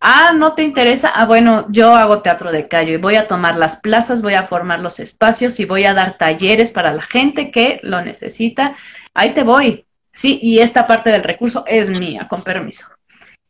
[0.00, 1.10] Ah, ¿no te interesa?
[1.14, 4.46] Ah, bueno, yo hago teatro de calle y voy a tomar las plazas, voy a
[4.46, 8.76] formar los espacios y voy a dar talleres para la gente que lo necesita.
[9.14, 9.87] Ahí te voy.
[10.18, 12.86] Sí, y esta parte del recurso es mía, con permiso.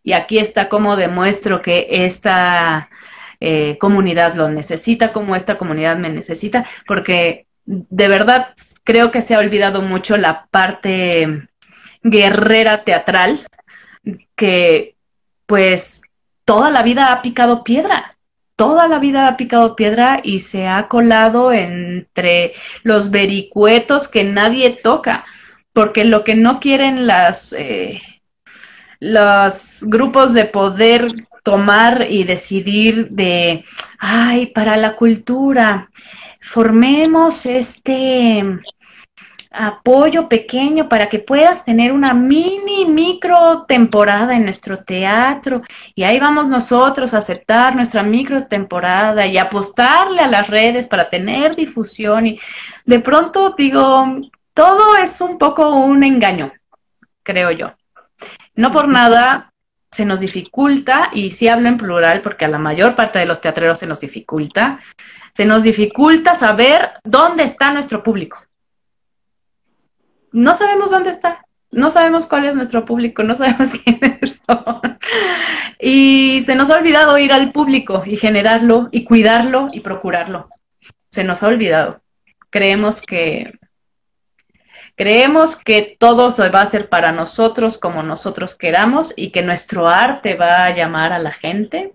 [0.04, 2.90] Y aquí está cómo demuestro que esta
[3.40, 8.48] eh, comunidad lo necesita, cómo esta comunidad me necesita, porque de verdad
[8.84, 11.48] creo que se ha olvidado mucho la parte
[12.02, 13.40] guerrera teatral,
[14.36, 14.94] que
[15.46, 16.02] pues
[16.44, 18.18] toda la vida ha picado piedra,
[18.56, 22.52] toda la vida ha picado piedra y se ha colado entre
[22.82, 25.24] los vericuetos que nadie toca
[25.78, 28.02] porque lo que no quieren las eh,
[28.98, 31.06] los grupos de poder
[31.44, 33.64] tomar y decidir de,
[34.00, 35.88] ay, para la cultura,
[36.40, 38.44] formemos este
[39.52, 45.62] apoyo pequeño para que puedas tener una mini micro temporada en nuestro teatro
[45.94, 51.08] y ahí vamos nosotros a aceptar nuestra micro temporada y apostarle a las redes para
[51.08, 52.40] tener difusión y
[52.84, 54.18] de pronto digo,
[54.58, 56.52] todo es un poco un engaño,
[57.22, 57.74] creo yo.
[58.56, 59.52] No por nada
[59.92, 63.40] se nos dificulta, y sí hablo en plural porque a la mayor parte de los
[63.40, 64.80] teatreros se nos dificulta,
[65.32, 68.42] se nos dificulta saber dónde está nuestro público.
[70.32, 74.98] No sabemos dónde está, no sabemos cuál es nuestro público, no sabemos quiénes son.
[75.78, 80.48] Y se nos ha olvidado ir al público y generarlo y cuidarlo y procurarlo.
[81.10, 82.00] Se nos ha olvidado.
[82.50, 83.52] Creemos que
[84.98, 90.34] Creemos que todo va a hacer para nosotros como nosotros queramos y que nuestro arte
[90.34, 91.92] va a llamar a la gente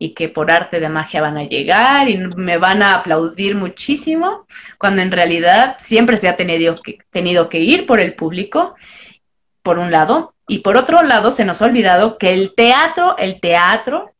[0.00, 4.48] y que por arte de magia van a llegar y me van a aplaudir muchísimo,
[4.78, 8.74] cuando en realidad siempre se ha tenido que, tenido que ir por el público,
[9.62, 13.40] por un lado, y por otro lado se nos ha olvidado que el teatro, el
[13.40, 14.10] teatro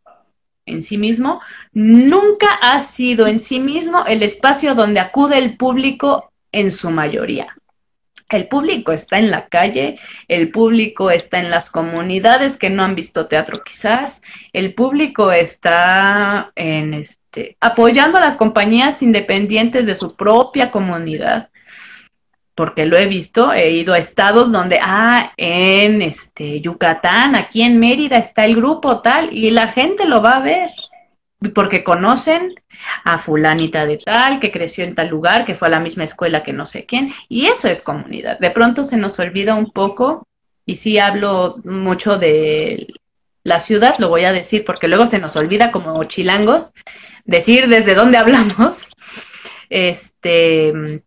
[0.67, 1.41] en sí mismo,
[1.73, 7.57] nunca ha sido en sí mismo el espacio donde acude el público en su mayoría.
[8.29, 9.99] El público está en la calle,
[10.29, 14.23] el público está en las comunidades que no han visto teatro quizás,
[14.53, 21.51] el público está en este apoyando a las compañías independientes de su propia comunidad.
[22.55, 27.81] porque lo he visto, he ido a estados donde, ah, en este Yucatán, aquí en
[27.81, 30.71] Mérida está el grupo tal, y la gente lo va a ver,
[31.55, 32.55] porque conocen
[33.05, 36.43] a fulanita de tal, que creció en tal lugar, que fue a la misma escuela
[36.43, 38.39] que no sé quién, y eso es comunidad.
[38.39, 40.27] De pronto se nos olvida un poco,
[40.67, 42.87] y sí hablo mucho de
[43.43, 46.73] la ciudad, lo voy a decir, porque luego se nos olvida como chilangos,
[47.25, 48.89] decir desde dónde hablamos.
[49.69, 51.03] Este,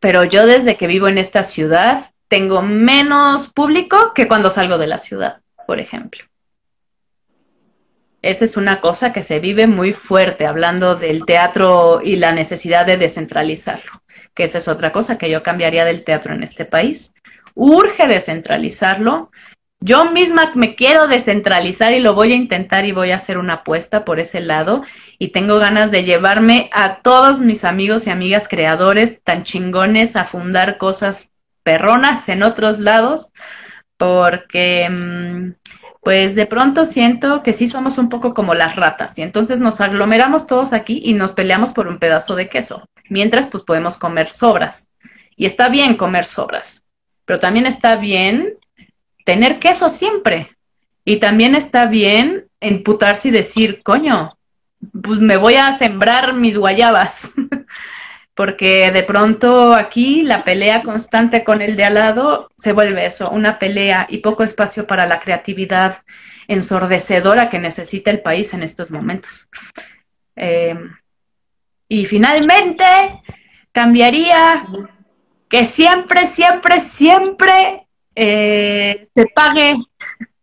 [0.00, 4.86] pero yo desde que vivo en esta ciudad tengo menos público que cuando salgo de
[4.86, 6.29] la ciudad, por ejemplo.
[8.22, 12.84] Esa es una cosa que se vive muy fuerte, hablando del teatro y la necesidad
[12.84, 14.02] de descentralizarlo,
[14.34, 17.14] que esa es otra cosa que yo cambiaría del teatro en este país.
[17.54, 19.30] Urge descentralizarlo.
[19.82, 23.54] Yo misma me quiero descentralizar y lo voy a intentar y voy a hacer una
[23.54, 24.82] apuesta por ese lado
[25.18, 30.26] y tengo ganas de llevarme a todos mis amigos y amigas creadores tan chingones a
[30.26, 31.30] fundar cosas
[31.62, 33.32] perronas en otros lados
[33.96, 35.52] porque mm,
[36.00, 39.80] pues de pronto siento que sí somos un poco como las ratas y entonces nos
[39.80, 44.30] aglomeramos todos aquí y nos peleamos por un pedazo de queso, mientras pues podemos comer
[44.30, 44.88] sobras.
[45.36, 46.84] Y está bien comer sobras,
[47.24, 48.54] pero también está bien
[49.24, 50.56] tener queso siempre.
[51.04, 54.30] Y también está bien emputarse y decir, coño,
[55.02, 57.32] pues me voy a sembrar mis guayabas.
[58.34, 63.30] porque de pronto aquí la pelea constante con el de al lado se vuelve eso,
[63.30, 65.98] una pelea y poco espacio para la creatividad
[66.48, 69.48] ensordecedora que necesita el país en estos momentos.
[70.36, 70.74] Eh,
[71.88, 72.84] y finalmente,
[73.72, 74.64] cambiaría
[75.48, 79.74] que siempre, siempre, siempre eh, se pague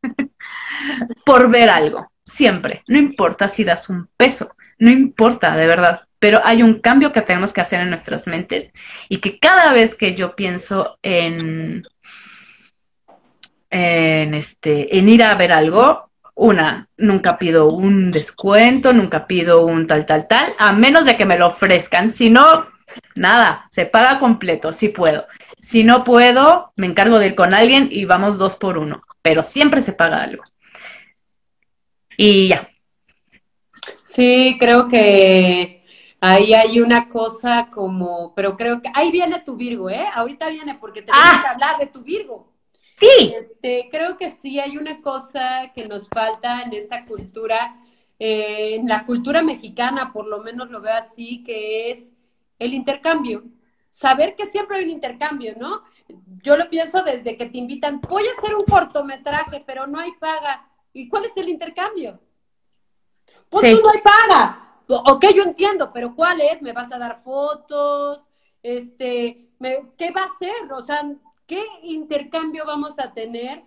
[1.25, 6.41] por ver algo, siempre, no importa si das un peso, no importa, de verdad pero
[6.43, 8.71] hay un cambio que tenemos que hacer en nuestras mentes
[9.09, 11.83] y que cada vez que yo pienso en,
[13.69, 20.05] este, en ir a ver algo, una, nunca pido un descuento, nunca pido un tal,
[20.05, 22.09] tal, tal, a menos de que me lo ofrezcan.
[22.09, 22.67] Si no,
[23.15, 25.25] nada, se paga completo, si puedo.
[25.59, 29.43] Si no puedo, me encargo de ir con alguien y vamos dos por uno, pero
[29.43, 30.43] siempre se paga algo.
[32.17, 32.69] Y ya.
[34.03, 35.76] Sí, creo que
[36.19, 40.07] Ahí hay una cosa como, pero creo que ahí viene tu Virgo, ¿eh?
[40.13, 41.41] Ahorita viene porque tenemos ah.
[41.43, 42.51] que hablar de tu Virgo.
[42.99, 43.33] Sí.
[43.37, 47.79] Este, creo que sí hay una cosa que nos falta en esta cultura,
[48.17, 52.11] eh, en la cultura mexicana, por lo menos lo veo así, que es
[52.57, 53.43] el intercambio.
[53.91, 55.83] Saber que siempre hay un intercambio, ¿no?
[56.41, 60.13] Yo lo pienso desde que te invitan, voy a hacer un cortometraje, pero no hay
[60.13, 60.67] paga.
[60.93, 62.19] ¿Y cuál es el intercambio?
[63.49, 66.61] Pues no hay paga ok, yo entiendo, pero ¿cuál es?
[66.61, 68.29] ¿Me vas a dar fotos?
[68.63, 69.47] Este,
[69.97, 70.71] ¿Qué va a ser?
[70.71, 71.01] O sea,
[71.45, 73.63] ¿qué intercambio vamos a tener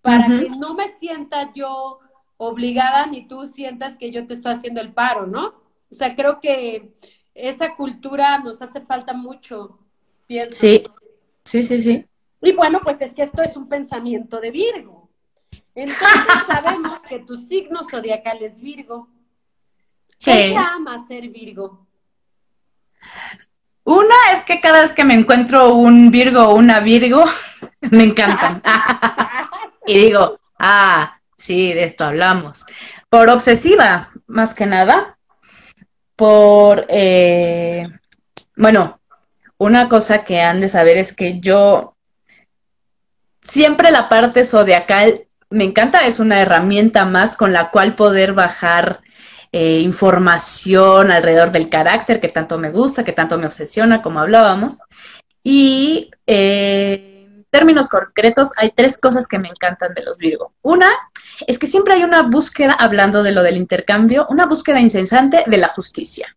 [0.00, 1.98] para que no me sienta yo
[2.36, 5.54] obligada ni tú sientas que yo te estoy haciendo el paro, ¿no?
[5.90, 6.92] O sea, creo que
[7.34, 9.78] esa cultura nos hace falta mucho,
[10.26, 10.58] pienso.
[10.58, 10.84] Sí,
[11.44, 12.06] sí, sí, sí.
[12.42, 15.08] Y bueno, pues es que esto es un pensamiento de Virgo.
[15.74, 16.08] Entonces
[16.46, 19.08] sabemos que tu signo zodiacal es Virgo.
[20.24, 21.86] ¿Qué ama ser Virgo?
[23.84, 27.24] Una es que cada vez que me encuentro un Virgo o una Virgo,
[27.82, 28.62] me encantan.
[29.86, 32.64] y digo, ah, sí, de esto hablamos.
[33.10, 35.18] Por obsesiva, más que nada.
[36.16, 37.86] Por, eh,
[38.56, 39.00] bueno,
[39.58, 41.96] una cosa que han de saber es que yo
[43.42, 49.03] siempre la parte zodiacal me encanta, es una herramienta más con la cual poder bajar
[49.56, 54.78] eh, información alrededor del carácter que tanto me gusta, que tanto me obsesiona, como hablábamos.
[55.44, 60.54] Y eh, en términos concretos, hay tres cosas que me encantan de los Virgo.
[60.62, 60.90] Una
[61.46, 65.58] es que siempre hay una búsqueda, hablando de lo del intercambio, una búsqueda incesante de
[65.58, 66.36] la justicia.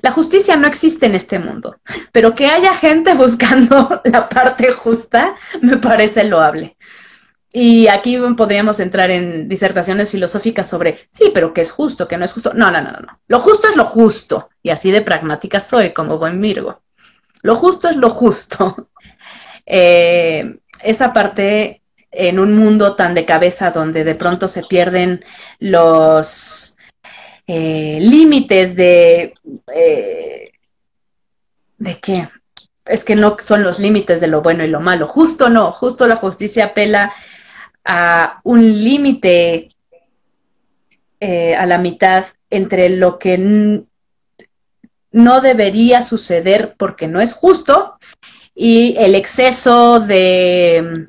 [0.00, 1.78] La justicia no existe en este mundo,
[2.12, 6.76] pero que haya gente buscando la parte justa me parece loable.
[7.60, 12.06] Y aquí podríamos entrar en disertaciones filosóficas sobre, sí, pero ¿qué es justo?
[12.06, 12.54] ¿Qué no es justo?
[12.54, 13.20] No, no, no, no.
[13.26, 14.48] Lo justo es lo justo.
[14.62, 16.82] Y así de pragmática soy, como buen Virgo.
[17.42, 18.88] Lo justo es lo justo.
[19.70, 25.22] Eh, esa parte en un mundo tan de cabeza donde de pronto se pierden
[25.58, 26.74] los
[27.46, 29.34] eh, límites de...
[29.74, 30.52] Eh,
[31.76, 32.28] ¿De qué?
[32.86, 35.06] Es que no son los límites de lo bueno y lo malo.
[35.06, 37.12] Justo no, justo la justicia apela
[37.88, 39.70] a un límite
[41.20, 43.82] eh, a la mitad entre lo que
[45.10, 47.98] no debería suceder porque no es justo
[48.54, 51.08] y el exceso de...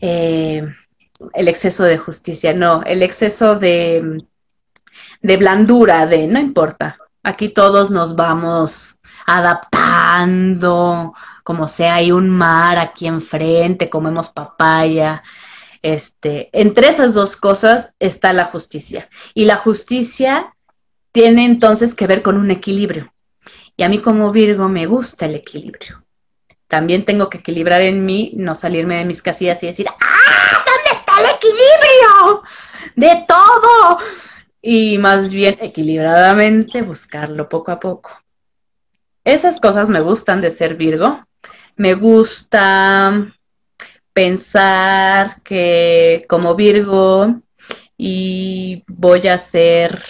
[0.00, 0.64] Eh,
[1.34, 4.24] el exceso de justicia, no, el exceso de,
[5.20, 8.96] de blandura, de no importa, aquí todos nos vamos
[9.26, 11.12] adaptando,
[11.44, 15.22] como sea, hay un mar aquí enfrente, comemos papaya.
[15.82, 19.08] Este, entre esas dos cosas está la justicia.
[19.34, 20.54] Y la justicia
[21.12, 23.12] tiene entonces que ver con un equilibrio.
[23.76, 26.04] Y a mí como Virgo me gusta el equilibrio.
[26.68, 30.64] También tengo que equilibrar en mí, no salirme de mis casillas y decir, ¡ah!
[30.64, 32.42] ¿Dónde está el equilibrio?
[32.94, 33.98] De todo.
[34.62, 38.22] Y más bien equilibradamente buscarlo poco a poco.
[39.24, 41.26] Esas cosas me gustan de ser Virgo.
[41.76, 43.32] Me gusta
[44.12, 47.40] pensar que como Virgo
[47.96, 50.02] y voy a ser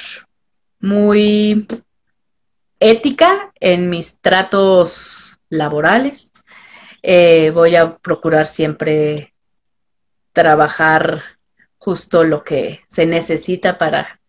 [0.80, 1.66] muy
[2.78, 6.32] ética en mis tratos laborales.
[7.02, 9.34] Eh, voy a procurar siempre
[10.32, 11.22] trabajar
[11.78, 14.20] justo lo que se necesita para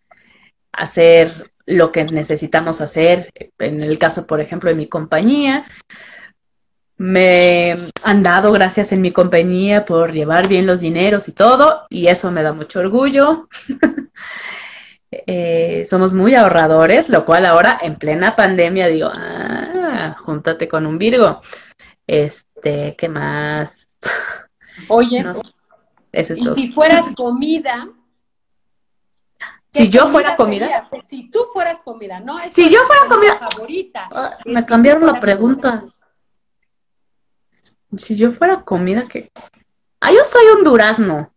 [0.72, 3.30] hacer lo que necesitamos hacer.
[3.58, 5.64] En el caso, por ejemplo, de mi compañía,
[7.02, 12.06] me han dado gracias en mi compañía por llevar bien los dineros y todo, y
[12.06, 13.48] eso me da mucho orgullo.
[15.26, 20.96] Eh, somos muy ahorradores, lo cual ahora en plena pandemia digo, ah, júntate con un
[20.96, 21.42] Virgo.
[22.06, 23.86] Este, ¿qué más?
[24.88, 25.22] Oye,
[26.12, 27.90] eso es y si fueras comida,
[29.70, 30.82] si yo fuera comida.
[31.06, 32.38] Si tú fueras comida, ¿no?
[32.50, 33.38] si yo fuera comida.
[33.50, 34.08] Favorita.
[34.10, 35.84] Ah, me cambiaron la pregunta.
[37.96, 39.30] Si yo fuera comida, ¿qué?
[40.00, 41.32] Ah, yo soy un durazno.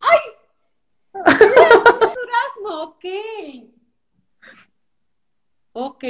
[0.00, 0.18] ¡Ay!
[2.64, 3.04] ok.
[5.72, 6.04] Ok.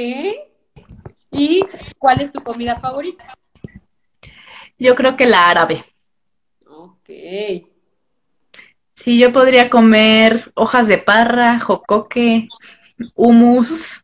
[1.31, 1.63] ¿Y
[1.97, 3.37] cuál es tu comida favorita?
[4.77, 5.85] Yo creo que la árabe.
[6.67, 7.09] Ok.
[8.93, 12.47] Sí, yo podría comer hojas de parra, jocoque,
[13.15, 14.03] humus,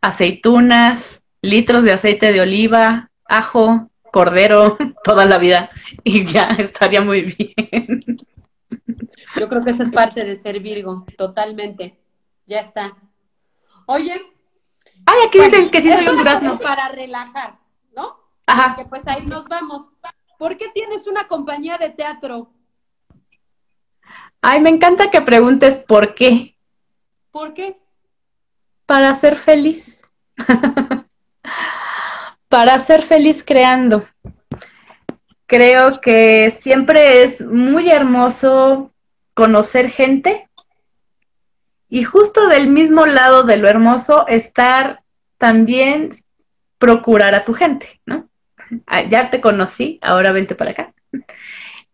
[0.00, 5.70] aceitunas, litros de aceite de oliva, ajo, cordero, toda la vida
[6.04, 8.04] y ya estaría muy bien.
[9.36, 11.98] Yo creo que esa es parte de ser Virgo, totalmente.
[12.46, 12.96] Ya está.
[13.86, 14.22] Oye.
[15.06, 16.60] Ay, aquí dicen que sí soy un durazno.
[16.60, 17.58] Para relajar,
[17.96, 18.16] ¿no?
[18.46, 18.76] Ajá.
[18.76, 19.90] Que pues ahí nos vamos.
[20.38, 22.52] ¿Por qué tienes una compañía de teatro?
[24.40, 26.56] Ay, me encanta que preguntes por qué.
[27.32, 27.80] ¿Por qué?
[28.86, 30.00] Para ser feliz.
[32.54, 34.06] Para ser feliz creando.
[35.46, 38.92] Creo que siempre es muy hermoso
[39.34, 40.48] conocer gente
[41.88, 45.02] y justo del mismo lado de lo hermoso estar
[45.36, 46.10] también
[46.78, 48.28] procurar a tu gente, ¿no?
[48.86, 50.94] Ah, ya te conocí, ahora vente para acá.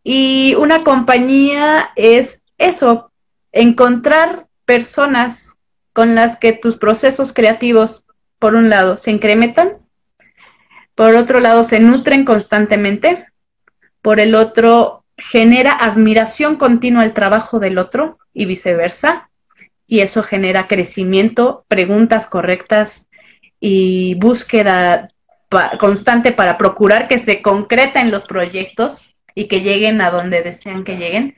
[0.04, 3.10] Y una compañía es eso,
[3.52, 5.54] encontrar personas
[5.94, 8.04] con las que tus procesos creativos,
[8.38, 9.80] por un lado, se incrementan,
[11.00, 13.24] por otro lado, se nutren constantemente,
[14.02, 19.30] por el otro, genera admiración continua al trabajo del otro y viceversa,
[19.86, 23.06] y eso genera crecimiento, preguntas correctas
[23.60, 25.08] y búsqueda
[25.78, 30.98] constante para procurar que se concreten los proyectos y que lleguen a donde desean que
[30.98, 31.34] lleguen.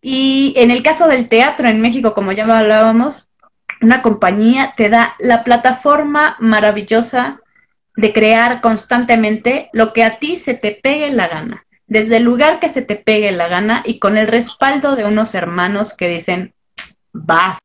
[0.00, 3.26] Y en el caso del teatro en México, como ya hablábamos,
[3.80, 7.41] una compañía te da la plataforma maravillosa
[7.96, 12.58] de crear constantemente lo que a ti se te pegue la gana desde el lugar
[12.58, 16.54] que se te pegue la gana y con el respaldo de unos hermanos que dicen,
[17.12, 17.58] vas,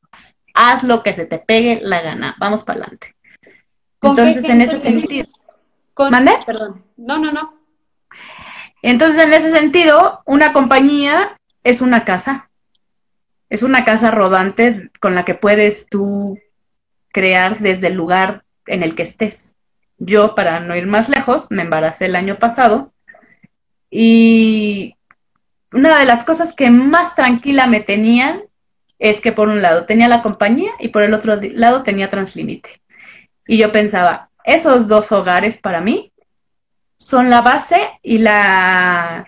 [0.54, 3.16] haz lo que se te pegue la gana, vamos para adelante.
[4.02, 5.30] Entonces, en ese sentido.
[6.12, 6.34] ¿Mande?
[6.46, 6.84] Perdón.
[6.98, 7.58] No, no, no.
[8.82, 12.50] Entonces, en ese sentido, una compañía es una casa.
[13.50, 16.38] Es una casa rodante con la que puedes tú
[17.14, 19.56] crear desde el lugar en el que estés.
[19.98, 22.94] Yo, para no ir más lejos, me embaracé el año pasado
[23.90, 24.96] y
[25.72, 28.44] una de las cosas que más tranquila me tenían
[29.00, 32.82] es que por un lado tenía la compañía y por el otro lado tenía Translímite.
[33.48, 36.12] Y yo pensaba, esos dos hogares para mí
[36.98, 39.28] son la base y la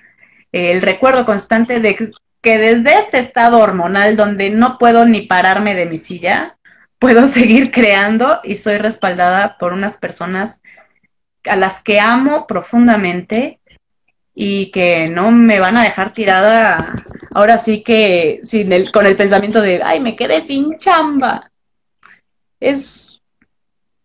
[0.51, 1.95] el recuerdo constante de
[2.41, 6.57] que desde este estado hormonal donde no puedo ni pararme de mi silla,
[6.99, 10.61] puedo seguir creando y soy respaldada por unas personas
[11.45, 13.59] a las que amo profundamente
[14.35, 16.95] y que no me van a dejar tirada
[17.33, 21.51] ahora sí que sin el, con el pensamiento de, ay, me quedé sin chamba.
[22.59, 23.21] Es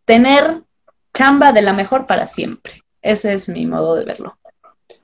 [0.05, 0.63] tener
[1.13, 2.83] chamba de la mejor para siempre.
[3.03, 4.39] Ese es mi modo de verlo.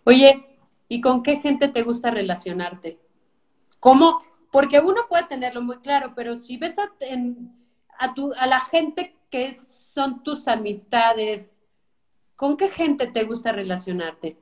[0.05, 2.99] Oye, ¿y con qué gente te gusta relacionarte?
[3.79, 4.25] ¿Cómo?
[4.51, 6.91] Porque uno puede tenerlo muy claro, pero si ves a,
[8.01, 9.55] a, tu, a la gente que
[9.95, 11.61] son tus amistades,
[12.35, 14.39] ¿con qué gente te gusta relacionarte?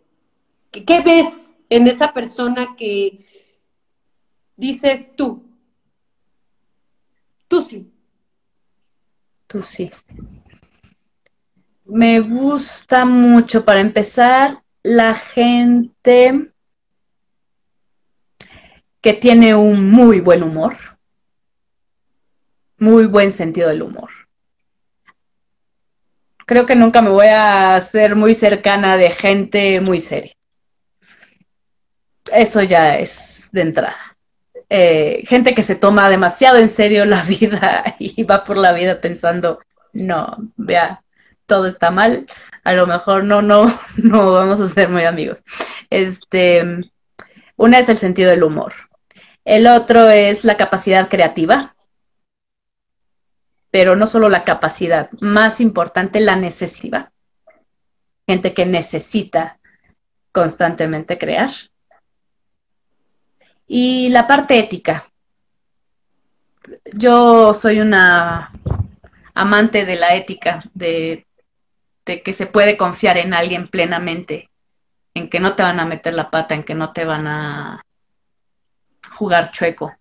[0.71, 3.27] ¿Qué, qué ves en esa persona que
[4.57, 5.45] dices tú?
[7.49, 7.91] Tú sí.
[9.49, 9.91] Tú sí.
[11.85, 16.53] Me gusta mucho, para empezar, la gente
[19.01, 20.98] que tiene un muy buen humor,
[22.79, 24.11] muy buen sentido del humor.
[26.47, 30.33] Creo que nunca me voy a ser muy cercana de gente muy seria.
[32.33, 34.17] Eso ya es de entrada.
[34.71, 39.01] Eh, gente que se toma demasiado en serio la vida y va por la vida
[39.01, 39.61] pensando,
[39.93, 41.03] no, vea,
[41.47, 42.27] todo está mal,
[42.65, 43.67] a lo mejor no, no,
[43.97, 45.43] no vamos a ser muy amigos.
[45.91, 46.91] Este,
[47.57, 48.75] una es el sentido del humor.
[49.45, 51.75] El otro es la capacidad creativa,
[53.71, 57.11] pero no solo la capacidad, más importante la necesidad.
[58.27, 59.59] Gente que necesita
[60.33, 61.51] constantemente crear.
[63.67, 65.05] Y la parte ética.
[66.93, 68.51] Yo soy una
[69.35, 71.27] amante de la ética, de,
[72.05, 74.49] que se puede confiar en alguien plenamente,
[75.15, 77.83] en que no te van a meter la pata, en que no te van a
[79.13, 79.95] jugar chueco.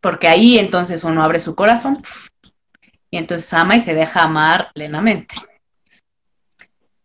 [0.00, 2.00] Porque ahí entonces uno abre su corazón
[3.16, 5.36] y entonces ama y se deja amar plenamente.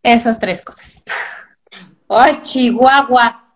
[0.02, 1.02] Esas tres cosas.
[2.06, 3.54] ¡Ay, chihuahuas!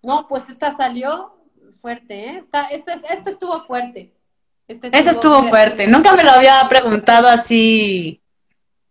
[0.00, 1.34] No, pues esta salió
[1.80, 2.38] fuerte, ¿eh?
[2.38, 4.14] Esta, esta, esta estuvo fuerte.
[4.68, 5.88] Esta estuvo Esa estuvo fuerte.
[5.88, 8.22] Nunca me lo había preguntado así,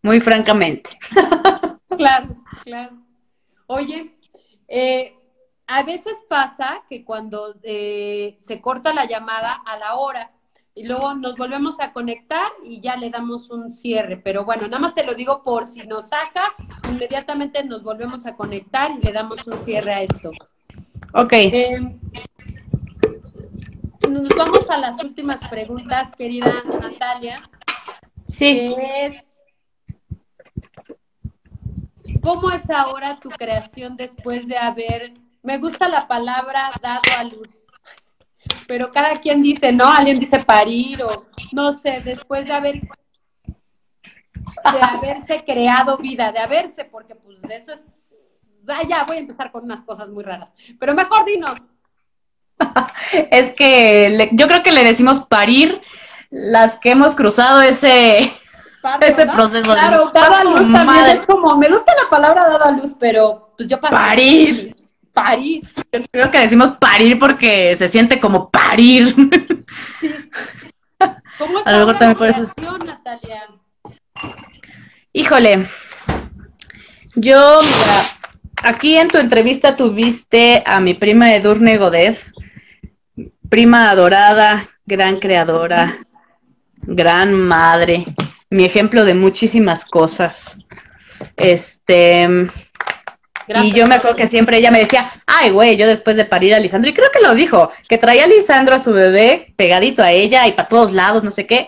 [0.01, 0.89] muy francamente.
[1.97, 2.35] claro,
[2.65, 2.97] claro.
[3.67, 4.13] Oye,
[4.67, 5.15] eh,
[5.67, 10.33] a veces pasa que cuando eh, se corta la llamada a la hora
[10.79, 14.15] y luego nos volvemos a conectar y ya le damos un cierre.
[14.15, 16.53] Pero bueno, nada más te lo digo por si nos saca,
[16.89, 20.31] inmediatamente nos volvemos a conectar y le damos un cierre a esto.
[21.13, 21.33] Ok.
[21.33, 21.97] Eh,
[24.09, 27.41] nos vamos a las últimas preguntas, querida Natalia.
[28.25, 28.73] Sí.
[29.01, 29.21] es,
[32.21, 35.11] ¿cómo es ahora tu creación después de haber,
[35.43, 37.58] me gusta la palabra dado a luz,
[38.69, 39.91] pero cada quien dice, ¿no?
[39.91, 46.85] Alguien dice parir o no sé, después de haber de haberse creado vida, de haberse,
[46.85, 47.91] porque pues de eso es
[48.67, 50.53] ah, ya voy a empezar con unas cosas muy raras.
[50.79, 51.57] Pero mejor dinos.
[53.31, 55.81] es que yo creo que le decimos parir
[56.29, 58.31] las que hemos cruzado ese,
[59.01, 59.73] ese proceso.
[59.73, 63.81] Claro, dada luz también es como, me gusta la palabra dada luz, pero pues yo
[63.81, 64.75] Parir.
[65.23, 65.63] Parir.
[65.91, 69.15] Yo creo que decimos parir porque se siente como parir.
[71.37, 73.47] ¿Cómo está la relación, Natalia?
[75.13, 75.65] Híjole,
[77.15, 78.19] yo, mira,
[78.61, 82.29] Aquí en tu entrevista tuviste a mi prima Edurne Godez,
[83.47, 86.05] prima adorada, gran creadora,
[86.75, 88.03] gran madre,
[88.49, 90.57] mi ejemplo de muchísimas cosas.
[91.37, 92.27] Este,
[93.63, 96.53] y yo me acuerdo que siempre ella me decía, ay, güey, yo después de parir
[96.53, 100.03] a Lisandro, y creo que lo dijo, que traía a Lisandro a su bebé pegadito
[100.03, 101.67] a ella y para todos lados, no sé qué.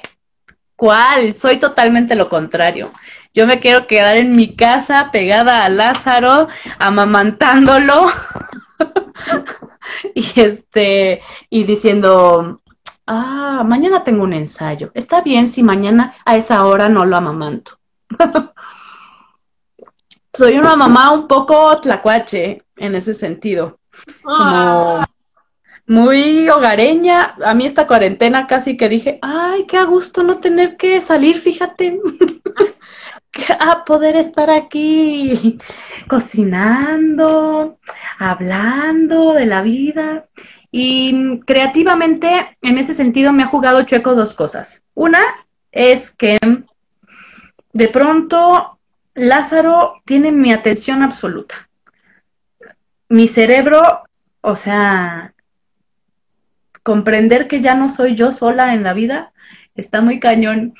[0.75, 1.35] ¿Cuál?
[1.35, 2.91] Soy totalmente lo contrario.
[3.33, 6.47] Yo me quiero quedar en mi casa pegada a Lázaro,
[6.79, 8.07] amamantándolo.
[10.15, 12.61] y este, y diciendo,
[13.07, 14.91] ah, mañana tengo un ensayo.
[14.93, 17.79] Está bien si mañana a esa hora no lo amamanto.
[20.33, 23.79] Soy una mamá un poco tlacuache en ese sentido.
[24.23, 25.03] Como
[25.87, 27.35] muy hogareña.
[27.45, 31.37] A mí esta cuarentena casi que dije, ay, qué a gusto no tener que salir,
[31.37, 31.99] fíjate.
[33.59, 35.59] a poder estar aquí
[36.07, 37.77] cocinando,
[38.17, 40.27] hablando de la vida.
[40.71, 44.83] Y creativamente, en ese sentido, me ha jugado chueco dos cosas.
[44.93, 45.21] Una
[45.73, 46.39] es que
[47.73, 48.79] de pronto
[49.13, 51.69] Lázaro tiene mi atención absoluta.
[53.09, 54.03] Mi cerebro,
[54.41, 55.33] o sea,
[56.83, 59.33] comprender que ya no soy yo sola en la vida,
[59.75, 60.73] está muy cañón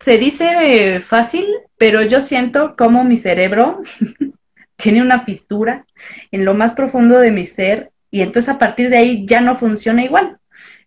[0.00, 1.46] se dice fácil,
[1.78, 3.82] pero yo siento como mi cerebro
[4.76, 5.86] tiene una fisura
[6.30, 9.56] en lo más profundo de mi ser y entonces a partir de ahí ya no
[9.56, 10.38] funciona igual.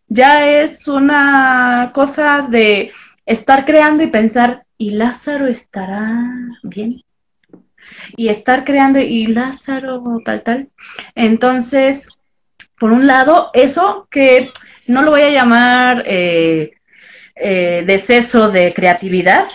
[0.08, 2.92] Ya es una cosa de
[3.26, 6.26] estar creando y pensar, ¿y Lázaro estará
[6.64, 7.04] bien?
[8.16, 10.70] y estar creando y Lázaro, tal, tal.
[11.16, 12.10] Entonces,
[12.78, 14.50] por un lado, eso que
[14.88, 16.72] no lo voy a llamar eh,
[17.36, 19.46] eh, deceso de creatividad,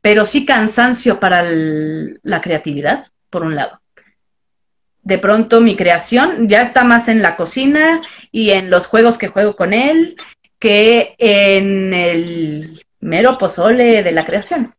[0.00, 3.80] pero sí cansancio para la creatividad, por un lado.
[5.02, 8.00] De pronto mi creación ya está más en la cocina
[8.32, 10.16] y en los juegos que juego con él
[10.58, 14.74] que en el mero pozole de la creación.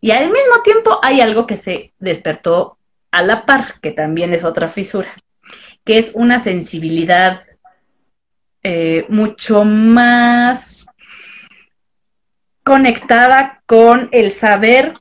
[0.00, 2.78] Y al mismo tiempo hay algo que se despertó
[3.10, 5.12] a la par, que también es otra fisura,
[5.84, 7.42] que es una sensibilidad
[8.62, 10.86] eh, mucho más
[12.62, 14.94] conectada con el saber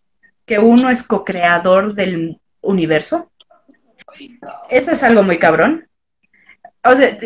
[0.46, 3.32] que uno es co-creador del universo.
[4.70, 5.88] Eso es algo muy cabrón.
[6.84, 7.18] O sea,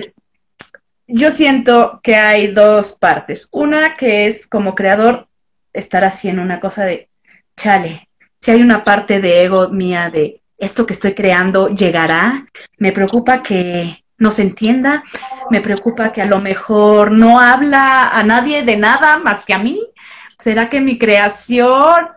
[1.07, 3.47] yo siento que hay dos partes.
[3.51, 5.28] Una que es como creador
[5.79, 7.09] estar haciendo una cosa de,
[7.57, 8.07] chale,
[8.39, 12.45] si hay una parte de ego mía de esto que estoy creando llegará,
[12.77, 15.03] me preocupa que no se entienda,
[15.49, 19.57] me preocupa que a lo mejor no habla a nadie de nada más que a
[19.57, 19.81] mí.
[20.37, 22.09] ¿Será que mi creación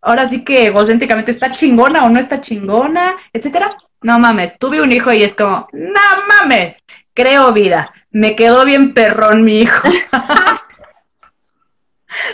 [0.00, 3.76] ahora sí que egocéntricamente está chingona o no está chingona, etcétera?
[4.00, 8.94] No mames, tuve un hijo y es como, no mames, creo vida, me quedó bien
[8.94, 9.88] perrón mi hijo.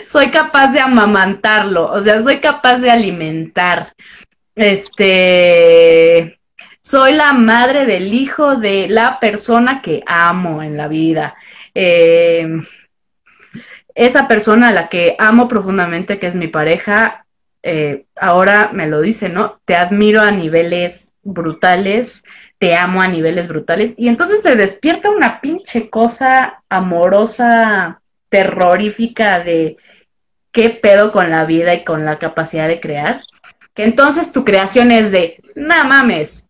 [0.05, 3.93] soy capaz de amamantarlo, o sea, soy capaz de alimentar.
[4.55, 6.39] Este,
[6.81, 11.35] soy la madre del hijo de la persona que amo en la vida.
[11.73, 12.47] Eh,
[13.95, 17.25] esa persona a la que amo profundamente, que es mi pareja,
[17.63, 19.59] eh, ahora me lo dice, ¿no?
[19.65, 22.23] Te admiro a niveles brutales,
[22.59, 23.95] te amo a niveles brutales.
[23.97, 28.01] Y entonces se despierta una pinche cosa amorosa,
[28.35, 29.77] terrorífica de
[30.51, 33.23] qué pedo con la vida y con la capacidad de crear.
[33.73, 36.45] Que entonces tu creación es de, no mames,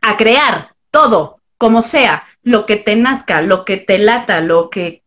[0.00, 5.02] a crear todo, como sea, lo que te nazca, lo que te lata, lo que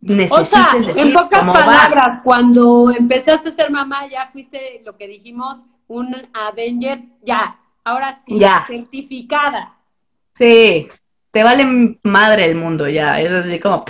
[0.00, 0.52] necesites.
[0.52, 5.64] O sea, en pocas palabras, cuando empezaste a ser mamá, ya fuiste lo que dijimos,
[5.88, 8.66] un Avenger, ya, ahora sí, ya.
[8.66, 9.74] certificada.
[10.34, 10.88] Sí,
[11.30, 13.86] te vale madre el mundo ya, es así como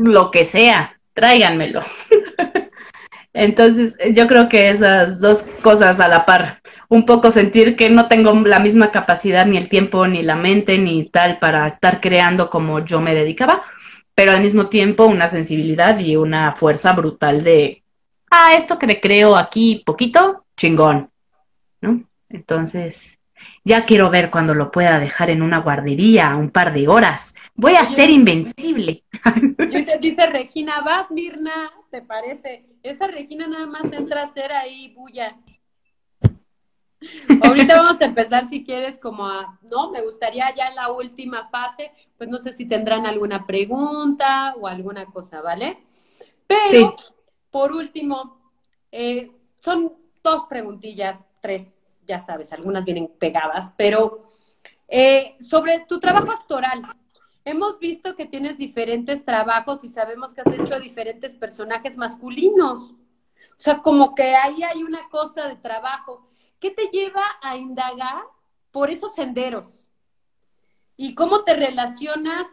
[0.00, 1.82] lo que sea, tráiganmelo.
[3.32, 8.08] Entonces, yo creo que esas dos cosas a la par, un poco sentir que no
[8.08, 12.50] tengo la misma capacidad, ni el tiempo, ni la mente, ni tal para estar creando
[12.50, 13.62] como yo me dedicaba,
[14.16, 17.84] pero al mismo tiempo una sensibilidad y una fuerza brutal de,
[18.30, 21.08] ah, esto que creo aquí poquito, chingón,
[21.80, 22.02] ¿no?
[22.28, 23.19] Entonces,
[23.64, 27.34] ya quiero ver cuando lo pueda dejar en una guardería un par de horas.
[27.54, 29.04] Voy a ser invencible.
[29.58, 32.66] Dice, dice Regina, vas Mirna, ¿te parece?
[32.82, 35.36] Esa Regina nada más entra a hacer ahí bulla.
[37.42, 41.48] Ahorita vamos a empezar si quieres como a, no, me gustaría ya en la última
[41.48, 45.78] fase, pues no sé si tendrán alguna pregunta o alguna cosa, ¿vale?
[46.46, 46.96] Pero,
[47.50, 48.38] por último,
[48.92, 49.30] eh,
[49.60, 51.74] son dos preguntillas, tres,
[52.10, 54.24] ya sabes, algunas vienen pegadas, pero
[54.88, 56.82] eh, sobre tu trabajo actoral,
[57.44, 62.90] hemos visto que tienes diferentes trabajos y sabemos que has hecho diferentes personajes masculinos.
[62.90, 66.28] O sea, como que ahí hay una cosa de trabajo.
[66.58, 68.24] ¿Qué te lleva a indagar
[68.72, 69.86] por esos senderos?
[70.96, 72.46] ¿Y cómo te relacionas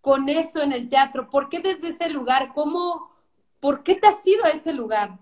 [0.00, 1.30] con eso en el teatro?
[1.30, 2.52] ¿Por qué desde ese lugar?
[2.54, 3.12] ¿Cómo,
[3.60, 5.18] ¿Por qué te has ido a ese lugar?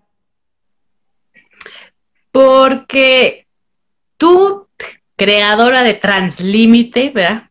[2.33, 3.45] Porque
[4.25, 4.69] tú,
[5.17, 7.51] creadora de Translímite, ¿verdad?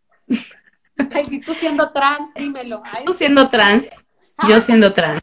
[1.14, 2.82] Ay, si tú siendo trans, dímelo.
[3.06, 3.88] tú siendo trans,
[4.50, 5.22] yo siendo trans.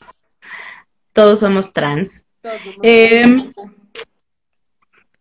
[1.13, 2.25] Todos somos trans.
[2.83, 3.53] Em,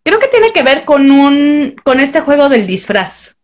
[0.03, 3.35] creo que tiene que ver con un con este juego del disfraz.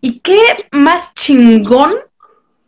[0.00, 1.96] ¿Y qué más chingón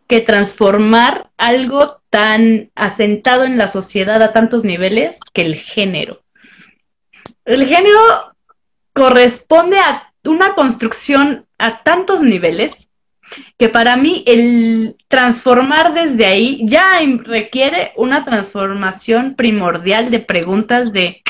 [0.08, 6.24] que transformar algo tan asentado en la sociedad a tantos niveles que el género?
[7.48, 7.98] El género
[8.92, 12.90] corresponde a una construcción a tantos niveles
[13.56, 21.22] que para mí el transformar desde ahí ya requiere una transformación primordial de preguntas de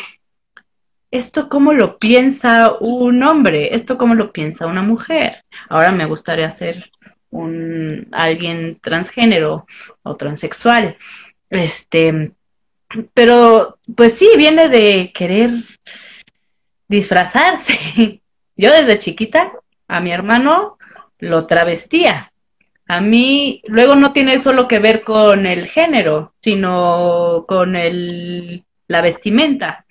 [1.13, 5.45] esto cómo lo piensa un hombre, esto cómo lo piensa una mujer.
[5.69, 6.91] Ahora me gustaría ser
[7.31, 9.67] un alguien transgénero
[10.03, 10.99] o transexual.
[11.49, 12.33] Este,
[13.15, 15.53] pero pues sí viene de querer
[16.89, 18.23] disfrazarse.
[18.57, 19.53] Yo desde chiquita
[19.87, 20.79] a mi hermano
[21.19, 22.33] lo travestía.
[22.87, 29.03] A mí luego no tiene solo que ver con el género, sino con el, la
[29.03, 29.85] vestimenta.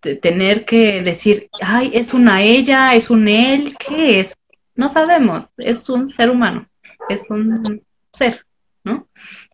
[0.00, 4.36] tener que decir, ay, es una ella, es un él, ¿qué es?
[4.74, 6.68] No sabemos, es un ser humano,
[7.08, 8.44] es un ser,
[8.84, 9.08] ¿no?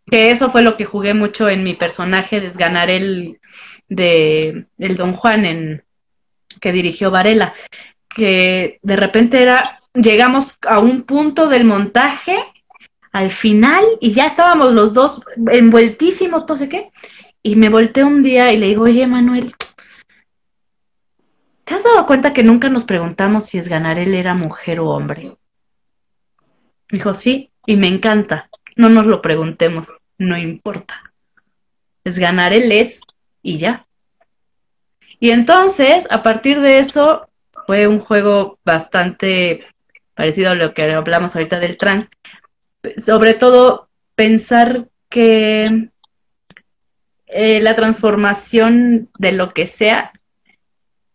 [0.06, 3.38] Que eso fue lo que jugué mucho en mi personaje, desganar el
[3.88, 5.84] de el Don Juan en
[6.62, 7.52] que dirigió Varela,
[8.08, 12.38] que de repente era, llegamos a un punto del montaje,
[13.10, 16.90] al final, y ya estábamos los dos envueltísimos, no sé qué,
[17.42, 19.54] y me volteé un día y le digo, oye Manuel,
[21.64, 24.88] ¿te has dado cuenta que nunca nos preguntamos si es ganar él era mujer o
[24.88, 25.36] hombre?
[26.90, 31.12] Dijo, sí, y me encanta, no nos lo preguntemos, no importa.
[32.04, 33.00] Es ganar él es
[33.42, 33.86] y ya.
[35.22, 37.28] Y entonces, a partir de eso,
[37.68, 39.64] fue un juego bastante
[40.14, 42.10] parecido a lo que hablamos ahorita del trans.
[42.96, 45.90] Sobre todo, pensar que
[47.28, 50.10] eh, la transformación de lo que sea,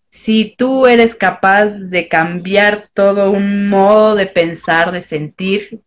[0.09, 5.81] si tú eres capaz de cambiar todo un modo de pensar, de sentir,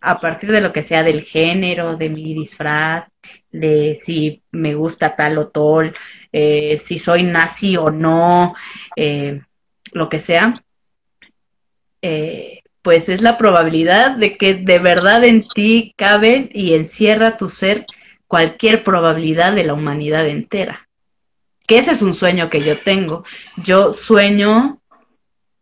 [0.00, 3.06] a partir de lo que sea del género, de mi disfraz,
[3.52, 5.94] de si me gusta tal o tal,
[6.36, 8.56] eh, si soy nazi o no,
[8.96, 9.40] eh,
[9.92, 10.60] lo que sea,
[12.02, 17.50] eh, pues es la probabilidad de que de verdad en ti cabe y encierra tu
[17.50, 17.86] ser
[18.26, 20.88] cualquier probabilidad de la humanidad entera.
[21.68, 23.24] Que ese es un sueño que yo tengo.
[23.56, 24.80] Yo sueño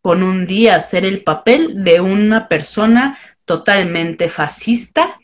[0.00, 5.20] con un día ser el papel de una persona totalmente fascista,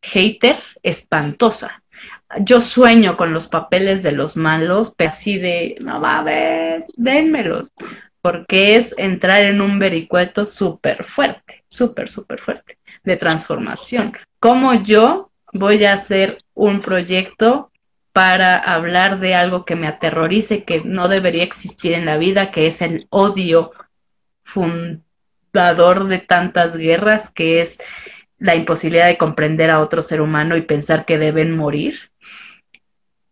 [0.00, 1.82] hater, espantosa
[2.40, 7.72] yo sueño con los papeles de los malos, pero así de, no mames, dénmelos,
[8.20, 14.12] porque es entrar en un vericueto súper fuerte, súper, súper fuerte, de transformación.
[14.40, 17.70] ¿Cómo yo voy a hacer un proyecto
[18.12, 22.66] para hablar de algo que me aterrorice, que no debería existir en la vida, que
[22.66, 23.72] es el odio
[24.42, 27.78] fundador de tantas guerras, que es
[28.38, 32.10] la imposibilidad de comprender a otro ser humano y pensar que deben morir?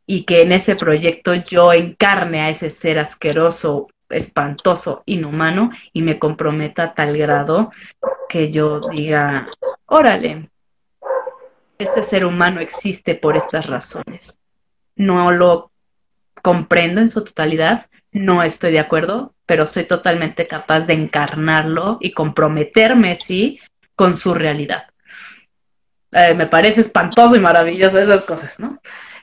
[0.07, 6.19] Y que en ese proyecto yo encarne a ese ser asqueroso, espantoso, inhumano y me
[6.19, 7.73] comprometa a tal grado
[8.29, 9.49] que yo diga,
[9.87, 10.51] órale,
[11.79, 14.39] este ser humano existe por estas razones.
[14.97, 15.71] No lo
[16.43, 22.13] comprendo en su totalidad, no estoy de acuerdo, pero soy totalmente capaz de encarnarlo y
[22.13, 23.61] comprometerme, sí,
[23.97, 24.85] con su realidad.
[26.13, 28.79] Eh, me parece espantoso y maravilloso esas cosas, ¿no?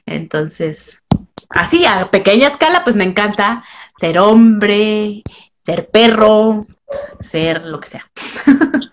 [0.06, 1.02] Entonces,
[1.50, 3.64] así a pequeña escala, pues me encanta
[4.00, 5.24] ser hombre,
[5.66, 6.68] ser perro,
[7.20, 8.12] ser lo que sea.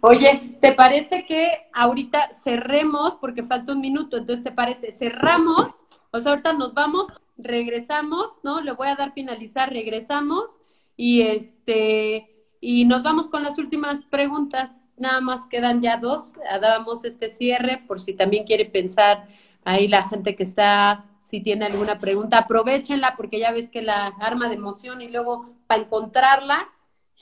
[0.00, 6.20] Oye, ¿te parece que ahorita cerremos, porque falta un minuto, entonces te parece, cerramos, o
[6.20, 7.06] sea, ahorita nos vamos,
[7.38, 8.60] regresamos, ¿no?
[8.60, 10.58] Le voy a dar finalizar, regresamos
[10.96, 17.04] y este, y nos vamos con las últimas preguntas, nada más quedan ya dos, damos
[17.04, 19.28] este cierre por si también quiere pensar
[19.64, 24.06] Ahí la gente que está, si tiene alguna pregunta, aprovechenla porque ya ves que la
[24.20, 26.68] arma de emoción y luego para encontrarla,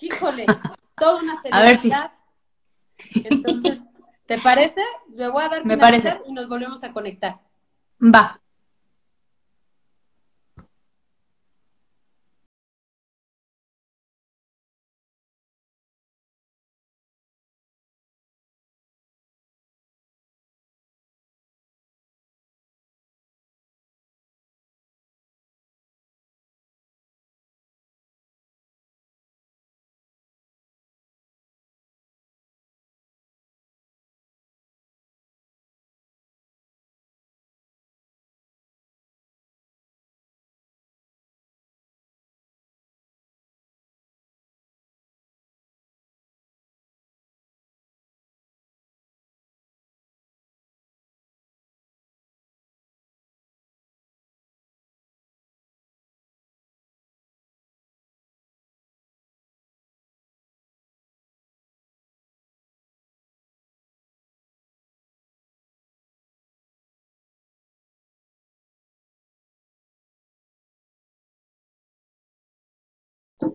[0.01, 0.47] híjole,
[0.97, 2.13] toda una celebridad.
[3.15, 3.81] Entonces,
[4.27, 4.83] ¿te parece?
[5.15, 6.21] Le voy a dar Me parece.
[6.27, 7.39] y nos volvemos a conectar.
[8.03, 8.41] Va.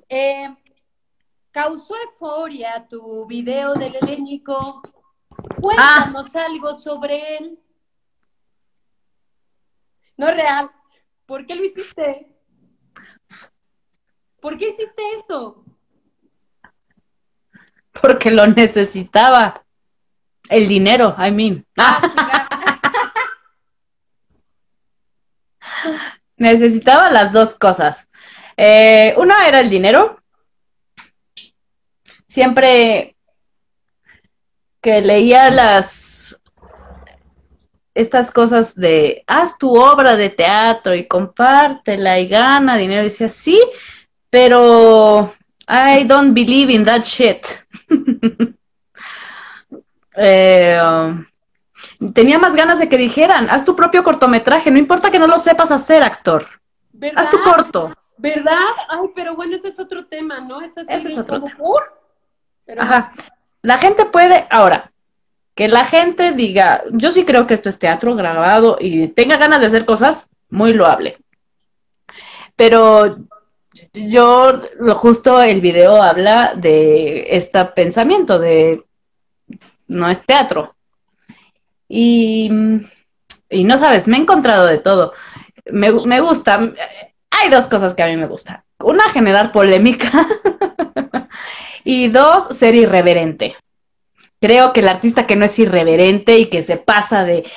[0.09, 0.55] Eh,
[1.51, 4.81] causó euforia tu video del helénico.
[5.61, 6.45] Cuéntanos ah.
[6.45, 7.59] algo sobre él.
[10.17, 10.71] No es real.
[11.25, 12.31] ¿Por qué lo hiciste?
[14.39, 15.65] ¿Por qué hiciste eso?
[18.01, 19.63] Porque lo necesitaba.
[20.47, 21.65] El dinero, I mean.
[21.77, 21.99] Ah,
[26.37, 28.04] necesitaba las dos cosas.
[28.57, 30.19] Eh, una era el dinero.
[32.27, 33.15] Siempre
[34.81, 36.41] que leía las
[37.95, 43.59] estas cosas de haz tu obra de teatro y compártela y gana dinero, decía sí,
[44.29, 45.33] pero
[45.67, 47.47] I don't believe in that shit.
[50.17, 51.25] Eh, um,
[52.13, 55.37] tenía más ganas de que dijeran, haz tu propio cortometraje, no importa que no lo
[55.39, 56.47] sepas hacer, actor.
[57.17, 57.93] Haz tu corto.
[58.17, 58.67] ¿Verdad?
[58.89, 60.61] Ay, pero bueno, ese es otro tema, ¿no?
[60.61, 61.57] ese es otro tema.
[62.77, 63.13] Ajá.
[63.61, 64.91] La gente puede, ahora,
[65.55, 69.61] que la gente diga, yo sí creo que esto es teatro grabado y tenga ganas
[69.61, 71.17] de hacer cosas, muy loable.
[72.55, 73.17] Pero
[73.93, 78.83] yo, lo justo el video habla de este pensamiento de
[79.87, 80.75] no es teatro.
[81.87, 82.49] Y,
[83.49, 85.13] y no sabes, me he encontrado de todo.
[85.65, 86.73] Me, me gusta,
[87.41, 88.63] hay dos cosas que a mí me gustan.
[88.79, 90.09] Una, generar polémica.
[91.83, 93.55] y dos, ser irreverente.
[94.39, 97.49] Creo que el artista que no es irreverente y que se pasa de,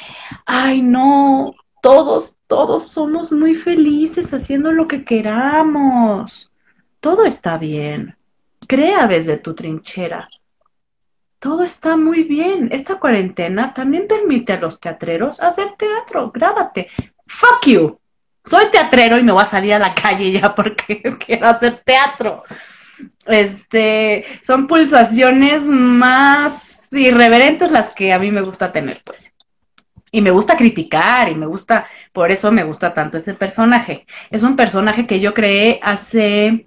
[0.46, 6.50] ay no, todos, todos somos muy felices haciendo lo que queramos.
[7.00, 8.16] Todo está bien.
[8.66, 10.28] Crea desde tu trinchera.
[11.38, 12.68] Todo está muy bien.
[12.72, 16.30] Esta cuarentena también permite a los teatreros hacer teatro.
[16.32, 16.88] Grábate.
[17.26, 17.98] Fuck you
[18.48, 22.44] soy teatrero y me voy a salir a la calle ya porque quiero hacer teatro.
[23.26, 29.32] Este, son pulsaciones más irreverentes las que a mí me gusta tener, pues.
[30.10, 34.06] Y me gusta criticar y me gusta, por eso me gusta tanto ese personaje.
[34.30, 36.64] Es un personaje que yo creé hace,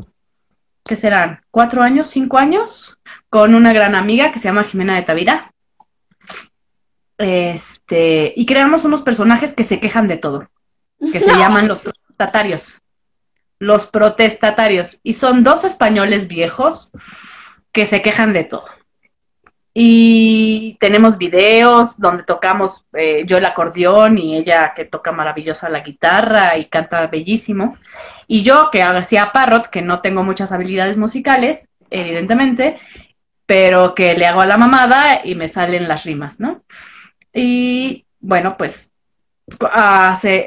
[0.86, 1.42] ¿qué serán?
[1.50, 2.10] ¿Cuatro años?
[2.10, 3.00] ¿Cinco años?
[3.30, 5.52] Con una gran amiga que se llama Jimena de Tavira.
[7.18, 10.48] Este, y creamos unos personajes que se quejan de todo
[11.12, 12.82] que se llaman los protestatarios.
[13.60, 15.00] Los protestatarios.
[15.04, 16.92] Y son dos españoles viejos
[17.72, 18.66] que se quejan de todo.
[19.74, 25.80] Y tenemos videos donde tocamos eh, yo el acordeón y ella que toca maravillosa la
[25.80, 27.78] guitarra y canta bellísimo.
[28.28, 32.80] Y yo que hacía parrot, que no tengo muchas habilidades musicales, evidentemente,
[33.46, 36.64] pero que le hago a la mamada y me salen las rimas, ¿no?
[37.34, 38.91] Y bueno, pues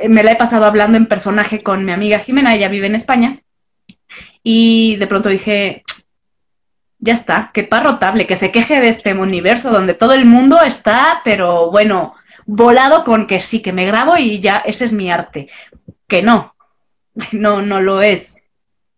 [0.09, 3.40] me la he pasado hablando en personaje con mi amiga Jimena, ella vive en España,
[4.42, 5.84] y de pronto dije,
[6.98, 11.20] ya está, qué parrotable, que se queje de este universo donde todo el mundo está,
[11.24, 12.14] pero bueno,
[12.46, 15.48] volado con que sí, que me grabo y ya, ese es mi arte.
[16.07, 16.55] Que no,
[17.32, 18.38] no, no lo es.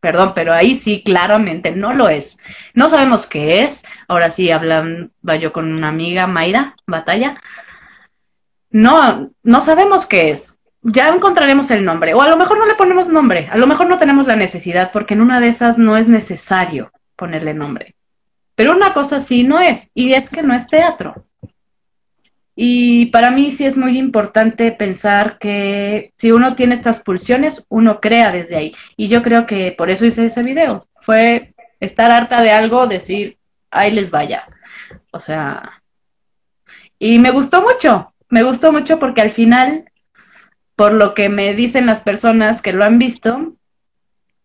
[0.01, 2.39] Perdón, pero ahí sí, claramente, no lo es.
[2.75, 3.85] No sabemos qué es.
[4.07, 7.41] Ahora sí, hablan, va yo con una amiga, Mayra, Batalla,
[8.77, 10.59] no, no sabemos qué es.
[10.83, 12.13] Ya encontraremos el nombre.
[12.13, 13.49] O a lo mejor no le ponemos nombre.
[13.51, 16.93] A lo mejor no tenemos la necesidad porque en una de esas no es necesario
[17.17, 17.95] ponerle nombre.
[18.55, 19.91] Pero una cosa sí no es.
[19.95, 21.25] Y es que no es teatro.
[22.55, 27.99] Y para mí sí es muy importante pensar que si uno tiene estas pulsiones, uno
[27.99, 28.75] crea desde ahí.
[28.95, 30.87] Y yo creo que por eso hice ese video.
[31.01, 33.39] Fue estar harta de algo, decir,
[33.71, 34.47] ahí les vaya.
[35.13, 35.83] O sea,
[36.99, 39.91] y me gustó mucho me gustó mucho porque al final,
[40.75, 43.57] por lo que me dicen las personas que lo han visto,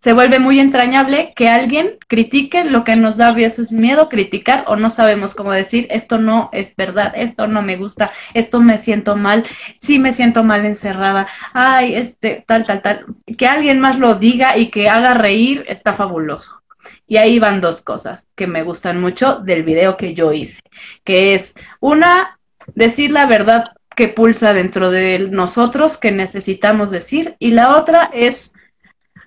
[0.02, 4.66] se vuelve muy entrañable que alguien critique lo que nos da a veces miedo criticar
[4.68, 8.80] o no sabemos cómo decir, esto no es verdad, esto no me gusta, esto me
[8.80, 9.44] siento mal,
[9.80, 13.06] sí me siento mal encerrada, ay, este, tal, tal, tal.
[13.38, 16.64] Que alguien más lo diga y que haga reír está fabuloso.
[17.08, 20.62] Y ahí van dos cosas que me gustan mucho del video que yo hice,
[21.04, 22.40] que es una,
[22.76, 28.54] decir la verdad que pulsa dentro de nosotros que necesitamos decir y la otra es,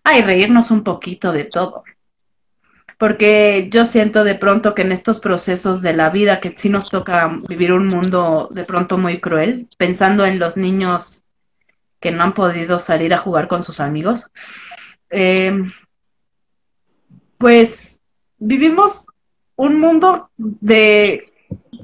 [0.02, 1.84] ay, reírnos un poquito de todo.
[2.98, 6.88] Porque yo siento de pronto que en estos procesos de la vida, que sí nos
[6.88, 11.22] toca vivir un mundo de pronto muy cruel, pensando en los niños
[12.00, 14.30] que no han podido salir a jugar con sus amigos,
[15.10, 15.64] eh,
[17.38, 18.00] pues
[18.38, 19.06] vivimos
[19.56, 21.33] un mundo de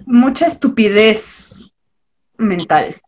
[0.06, 1.72] mucha estupidez
[2.38, 3.00] mental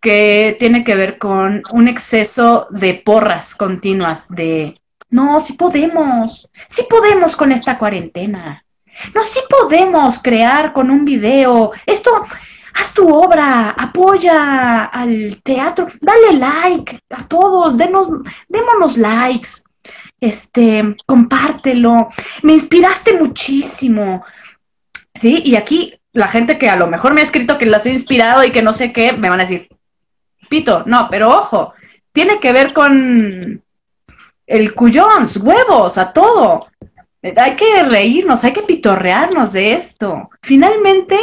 [0.00, 4.74] que tiene que ver con un exceso de porras continuas de
[5.12, 8.64] no, sí podemos, sí podemos con esta cuarentena.
[9.14, 11.72] No, sí podemos crear con un video.
[11.84, 12.24] Esto,
[12.74, 18.08] haz tu obra, apoya al teatro, dale like a todos, denos,
[18.48, 19.62] démonos likes,
[20.18, 22.08] este, compártelo.
[22.42, 24.24] Me inspiraste muchísimo.
[25.14, 27.90] Sí, y aquí la gente que a lo mejor me ha escrito que las he
[27.90, 29.68] inspirado y que no sé qué, me van a decir,
[30.48, 31.74] pito, no, pero ojo,
[32.12, 33.62] tiene que ver con
[34.46, 36.68] el cuyons, huevos, a todo.
[37.22, 40.28] Hay que reírnos, hay que pitorrearnos de esto.
[40.42, 41.16] Finalmente,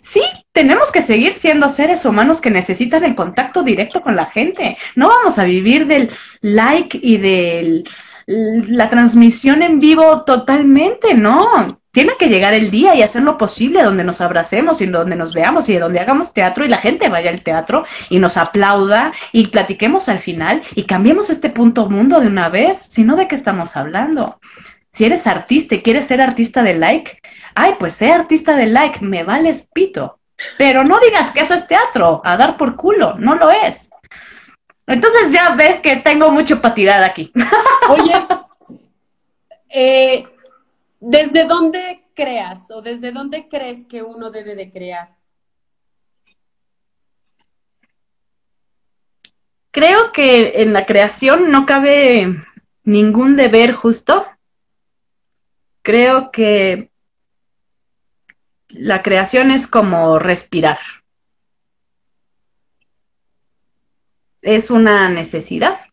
[0.00, 0.22] sí,
[0.52, 4.78] tenemos que seguir siendo seres humanos que necesitan el contacto directo con la gente.
[4.94, 6.10] No vamos a vivir del
[6.40, 7.84] like y de
[8.26, 13.82] la transmisión en vivo totalmente, no tiene que llegar el día y hacer lo posible
[13.82, 17.30] donde nos abracemos y donde nos veamos y donde hagamos teatro y la gente vaya
[17.30, 22.28] al teatro y nos aplauda y platiquemos al final y cambiemos este punto mundo de
[22.28, 24.38] una vez, si no de qué estamos hablando.
[24.92, 27.20] Si eres artista y quieres ser artista de like,
[27.54, 30.18] ay, pues sé artista de like, me vales pito.
[30.58, 33.90] Pero no digas que eso es teatro, a dar por culo, no lo es.
[34.86, 37.32] Entonces ya ves que tengo mucho para tirar aquí.
[37.88, 38.26] Oye,
[39.68, 40.26] eh,
[41.00, 45.16] ¿Desde dónde creas o desde dónde crees que uno debe de crear?
[49.70, 52.44] Creo que en la creación no cabe
[52.84, 54.26] ningún deber justo.
[55.80, 56.90] Creo que
[58.68, 60.80] la creación es como respirar.
[64.42, 65.89] Es una necesidad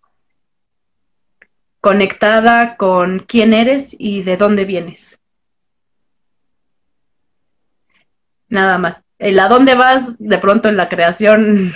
[1.81, 5.19] conectada con quién eres y de dónde vienes.
[8.49, 9.03] Nada más.
[9.19, 11.73] El a dónde vas, de pronto en la creación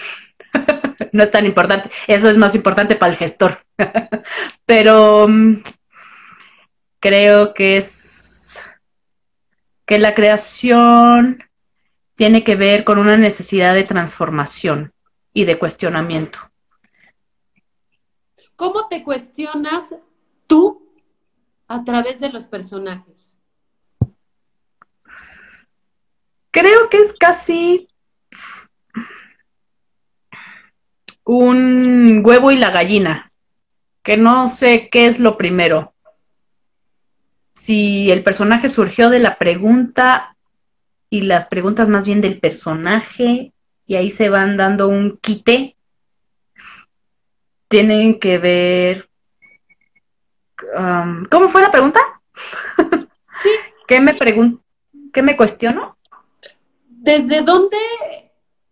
[1.11, 1.89] no es tan importante.
[2.07, 3.63] Eso es más importante para el gestor.
[4.65, 5.63] Pero mm,
[6.99, 8.61] creo que es
[9.85, 11.43] que la creación
[12.15, 14.93] tiene que ver con una necesidad de transformación
[15.33, 16.50] y de cuestionamiento.
[18.61, 19.95] ¿Cómo te cuestionas
[20.45, 20.87] tú
[21.67, 23.33] a través de los personajes?
[26.51, 27.87] Creo que es casi
[31.23, 33.31] un huevo y la gallina,
[34.03, 35.95] que no sé qué es lo primero.
[37.55, 40.37] Si el personaje surgió de la pregunta
[41.09, 43.53] y las preguntas más bien del personaje,
[43.87, 45.77] y ahí se van dando un quite
[47.71, 49.09] tienen que ver...
[50.77, 51.99] Um, ¿Cómo fue la pregunta?
[53.41, 53.49] Sí.
[53.87, 54.61] ¿Qué me pregun
[55.11, 55.97] ¿Qué me cuestiono?
[56.85, 57.77] ¿Desde dónde,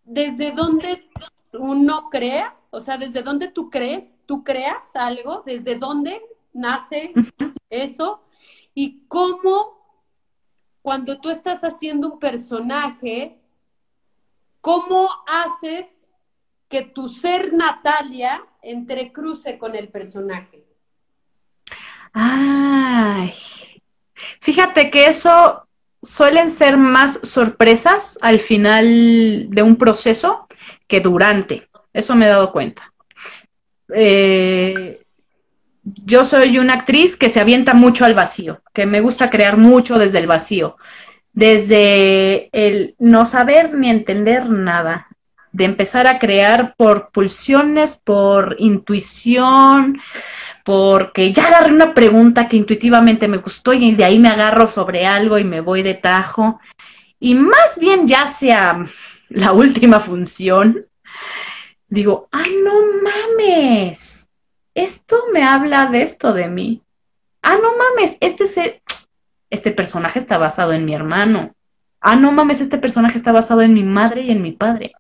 [0.03, 1.09] desde dónde
[1.53, 2.55] uno crea?
[2.69, 4.15] O sea, ¿desde dónde tú crees?
[4.25, 5.43] ¿Tú creas algo?
[5.45, 6.21] ¿Desde dónde
[6.53, 7.13] nace
[7.69, 8.21] eso?
[8.73, 9.79] ¿Y cómo
[10.81, 13.39] cuando tú estás haciendo un personaje,
[14.61, 16.07] cómo haces
[16.69, 20.63] que tu ser Natalia entrecruce con el personaje.
[22.13, 23.33] Ay,
[24.41, 25.67] fíjate que eso
[26.01, 30.47] suelen ser más sorpresas al final de un proceso
[30.87, 31.67] que durante.
[31.93, 32.93] Eso me he dado cuenta.
[33.93, 35.01] Eh,
[35.83, 39.97] yo soy una actriz que se avienta mucho al vacío, que me gusta crear mucho
[39.97, 40.77] desde el vacío,
[41.33, 45.07] desde el no saber ni entender nada,
[45.51, 49.99] de empezar a crear por pulsiones, por intuición,
[50.63, 55.05] porque ya agarré una pregunta que intuitivamente me gustó y de ahí me agarro sobre
[55.05, 56.59] algo y me voy de tajo.
[57.19, 58.85] Y más bien ya sea
[59.29, 60.85] la última función,
[61.87, 62.73] digo, ah, no
[63.03, 64.29] mames,
[64.75, 66.83] esto me habla de esto de mí.
[67.41, 68.81] Ah, no mames, este,
[69.49, 71.55] este personaje está basado en mi hermano.
[72.01, 74.93] Ah, no mames, este personaje está basado en mi madre y en mi padre.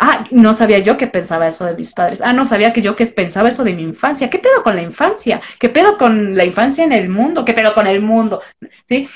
[0.00, 2.20] Ah, no sabía yo que pensaba eso de mis padres.
[2.22, 4.30] Ah, no sabía que yo que pensaba eso de mi infancia.
[4.30, 5.40] ¿Qué pedo con la infancia?
[5.58, 7.44] ¿Qué pedo con la infancia en el mundo?
[7.44, 8.40] ¿Qué pedo con el mundo?
[8.88, 9.08] ¿Sí?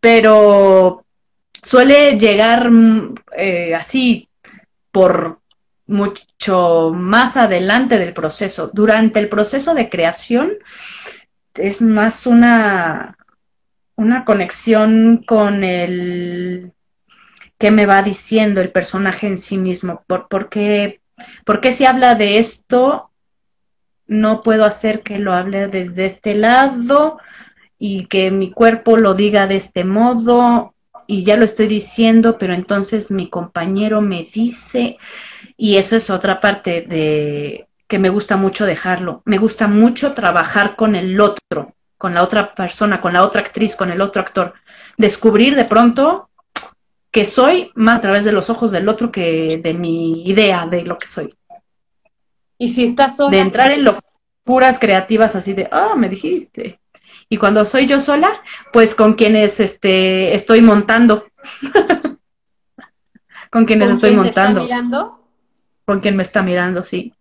[0.00, 1.04] Pero
[1.62, 4.28] suele llegar mm, eh, así
[4.90, 5.38] por
[5.86, 8.70] mucho más adelante del proceso.
[8.72, 10.54] Durante el proceso de creación
[11.54, 13.16] es más una,
[13.94, 16.72] una conexión con el
[17.58, 20.04] qué me va diciendo el personaje en sí mismo.
[20.06, 21.00] ¿Por, qué,
[21.72, 23.10] si habla de esto
[24.06, 27.18] no puedo hacer que lo hable desde este lado
[27.78, 30.74] y que mi cuerpo lo diga de este modo
[31.08, 34.98] y ya lo estoy diciendo, pero entonces mi compañero me dice
[35.56, 39.22] y eso es otra parte de que me gusta mucho dejarlo.
[39.24, 43.76] Me gusta mucho trabajar con el otro, con la otra persona, con la otra actriz,
[43.76, 44.54] con el otro actor.
[44.96, 46.28] Descubrir de pronto
[47.16, 50.82] que soy más a través de los ojos del otro que de mi idea de
[50.82, 51.34] lo que soy.
[52.58, 53.30] Y si estás sola.
[53.30, 56.78] De entrar en locuras creativas así de, ah, me dijiste.
[57.30, 58.28] Y cuando soy yo sola,
[58.70, 61.24] pues con quienes este, estoy montando.
[63.50, 64.60] con quienes estoy montando.
[64.60, 65.24] Está mirando?
[65.86, 67.14] Con quien me está mirando, sí.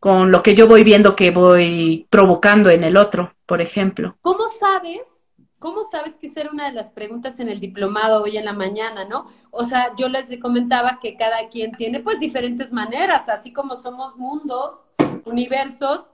[0.00, 4.16] con lo que yo voy viendo que voy provocando en el otro, por ejemplo.
[4.22, 5.17] ¿Cómo sabes?
[5.58, 8.52] ¿Cómo sabes que esa era una de las preguntas en el diplomado hoy en la
[8.52, 9.28] mañana, no?
[9.50, 14.16] O sea, yo les comentaba que cada quien tiene pues diferentes maneras, así como somos
[14.16, 14.84] mundos,
[15.24, 16.12] universos,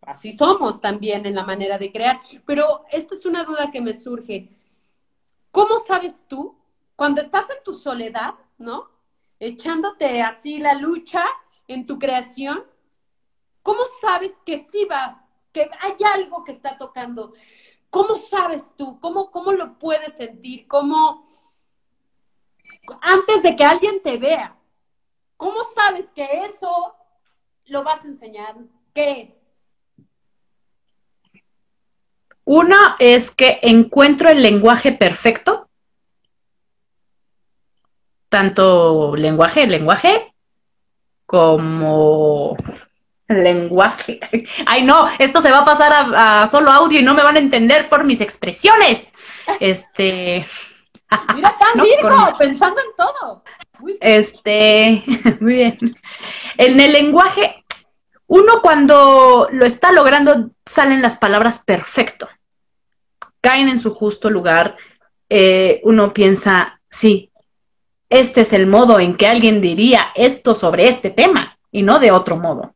[0.00, 2.20] así somos también en la manera de crear.
[2.46, 4.50] Pero esta es una duda que me surge.
[5.52, 6.58] ¿Cómo sabes tú,
[6.96, 8.90] cuando estás en tu soledad, ¿no?
[9.38, 11.24] Echándote así la lucha
[11.68, 12.64] en tu creación,
[13.62, 17.34] ¿cómo sabes que sí va, que hay algo que está tocando?
[17.94, 18.98] ¿Cómo sabes tú?
[18.98, 20.66] ¿Cómo, cómo lo puedes sentir?
[20.66, 21.28] ¿Cómo,
[23.00, 24.56] antes de que alguien te vea,
[25.36, 26.92] cómo sabes que eso
[27.66, 28.56] lo vas a enseñar?
[28.92, 29.46] ¿Qué es?
[32.42, 35.68] Uno es que encuentro el lenguaje perfecto,
[38.28, 40.34] tanto lenguaje, lenguaje,
[41.26, 42.56] como
[43.28, 44.20] lenguaje.
[44.66, 47.40] Ay, no, esto se va a pasar a, solo audio y no me van a
[47.40, 49.10] entender por mis expresiones.
[49.60, 50.46] Este.
[51.34, 53.44] Mira, tan pensando en todo.
[54.00, 55.04] Este,
[55.40, 55.78] muy bien.
[56.56, 57.62] En el lenguaje,
[58.26, 62.26] uno cuando lo está logrando salen las palabras perfecto.
[63.42, 64.76] Caen en su justo lugar.
[65.28, 67.30] Eh, uno piensa, sí,
[68.08, 72.12] este es el modo en que alguien diría esto sobre este tema y no de
[72.12, 72.74] otro modo.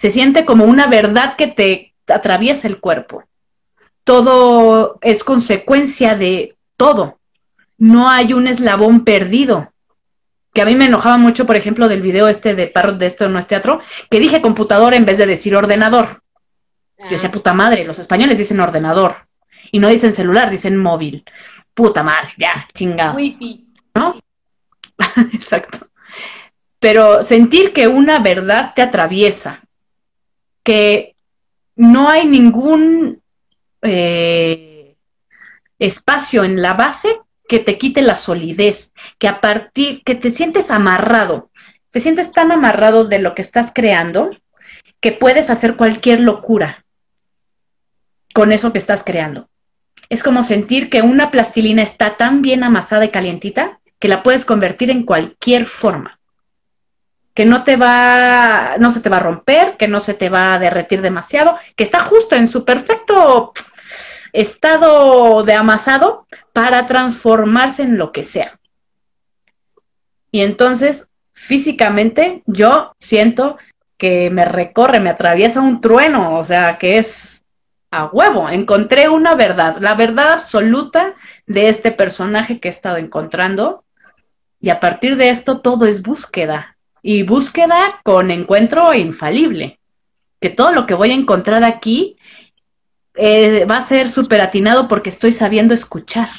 [0.00, 3.24] Se siente como una verdad que te atraviesa el cuerpo.
[4.02, 7.18] Todo es consecuencia de todo.
[7.76, 9.74] No hay un eslabón perdido.
[10.54, 13.28] Que a mí me enojaba mucho, por ejemplo, del video este de Parrot de esto
[13.28, 16.22] no es teatro, que dije computador en vez de decir ordenador.
[16.98, 17.32] Yo decía, ah.
[17.32, 19.26] puta madre, los españoles dicen ordenador.
[19.70, 21.26] Y no dicen celular, dicen móvil.
[21.74, 23.16] Puta madre, ya, chingado.
[23.16, 23.66] Wifi.
[23.94, 24.18] ¿No?
[25.34, 25.88] Exacto.
[26.78, 29.60] Pero sentir que una verdad te atraviesa,
[30.62, 31.16] que
[31.76, 33.22] no hay ningún
[33.82, 34.96] eh,
[35.78, 37.18] espacio en la base
[37.48, 41.50] que te quite la solidez, que a partir, que te sientes amarrado,
[41.90, 44.30] te sientes tan amarrado de lo que estás creando
[45.00, 46.84] que puedes hacer cualquier locura
[48.32, 49.48] con eso que estás creando.
[50.08, 54.44] Es como sentir que una plastilina está tan bien amasada y calientita que la puedes
[54.44, 56.19] convertir en cualquier forma.
[57.34, 60.52] Que no te va, no se te va a romper, que no se te va
[60.52, 63.52] a derretir demasiado, que está justo en su perfecto
[64.32, 68.58] estado de amasado para transformarse en lo que sea.
[70.32, 73.58] Y entonces, físicamente, yo siento
[73.96, 77.42] que me recorre, me atraviesa un trueno, o sea, que es
[77.90, 78.48] a huevo.
[78.48, 81.14] Encontré una verdad, la verdad absoluta
[81.46, 83.84] de este personaje que he estado encontrando
[84.60, 86.76] y a partir de esto todo es búsqueda.
[87.02, 89.78] Y búsqueda con encuentro infalible.
[90.40, 92.16] Que todo lo que voy a encontrar aquí
[93.14, 96.30] eh, va a ser súper atinado porque estoy sabiendo escuchar.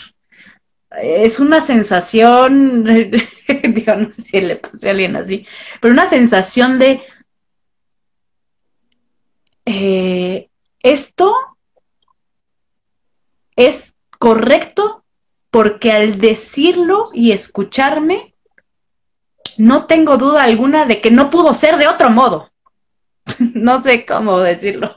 [1.01, 2.83] Es una sensación,
[3.63, 5.45] digo, no sé si le puse a alguien así,
[5.79, 7.01] pero una sensación de
[9.65, 10.49] eh,
[10.81, 11.33] esto
[13.55, 15.03] es correcto
[15.49, 18.30] porque al decirlo y escucharme,
[19.57, 22.51] no tengo duda alguna de que no pudo ser de otro modo.
[23.39, 24.93] no sé cómo decirlo.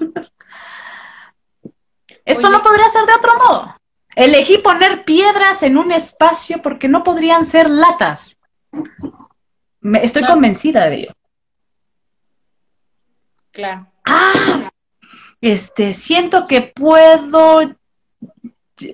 [2.25, 3.77] Esto no podría ser de otro modo.
[4.17, 8.39] Elegí poner piedras en un espacio porque no podrían ser latas.
[10.03, 11.13] estoy convencida de ello.
[13.51, 13.87] Claro.
[14.05, 14.71] Ah,
[15.41, 17.77] este, siento que puedo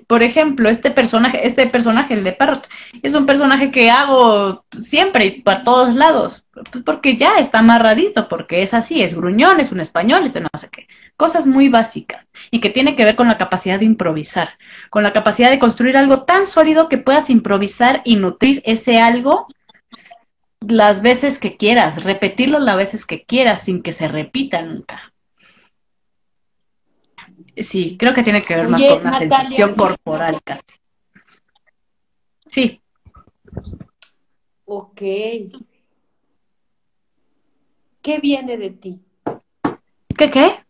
[0.07, 2.67] por ejemplo, este personaje, este personaje, el de Parrot,
[3.01, 6.45] es un personaje que hago siempre y para todos lados,
[6.85, 10.49] porque ya está amarradito, porque es así, es gruñón, es un español, es de no
[10.57, 10.87] sé qué.
[11.17, 14.51] Cosas muy básicas y que tiene que ver con la capacidad de improvisar,
[14.89, 19.47] con la capacidad de construir algo tan sólido que puedas improvisar y nutrir ese algo
[20.59, 25.10] las veces que quieras, repetirlo las veces que quieras sin que se repita nunca.
[27.57, 30.63] Sí, creo que tiene que ver más con una sensación corporal casi.
[32.47, 32.81] Sí.
[34.65, 35.01] Ok.
[38.01, 39.01] ¿Qué viene de ti?
[40.17, 40.65] ¿Qué qué?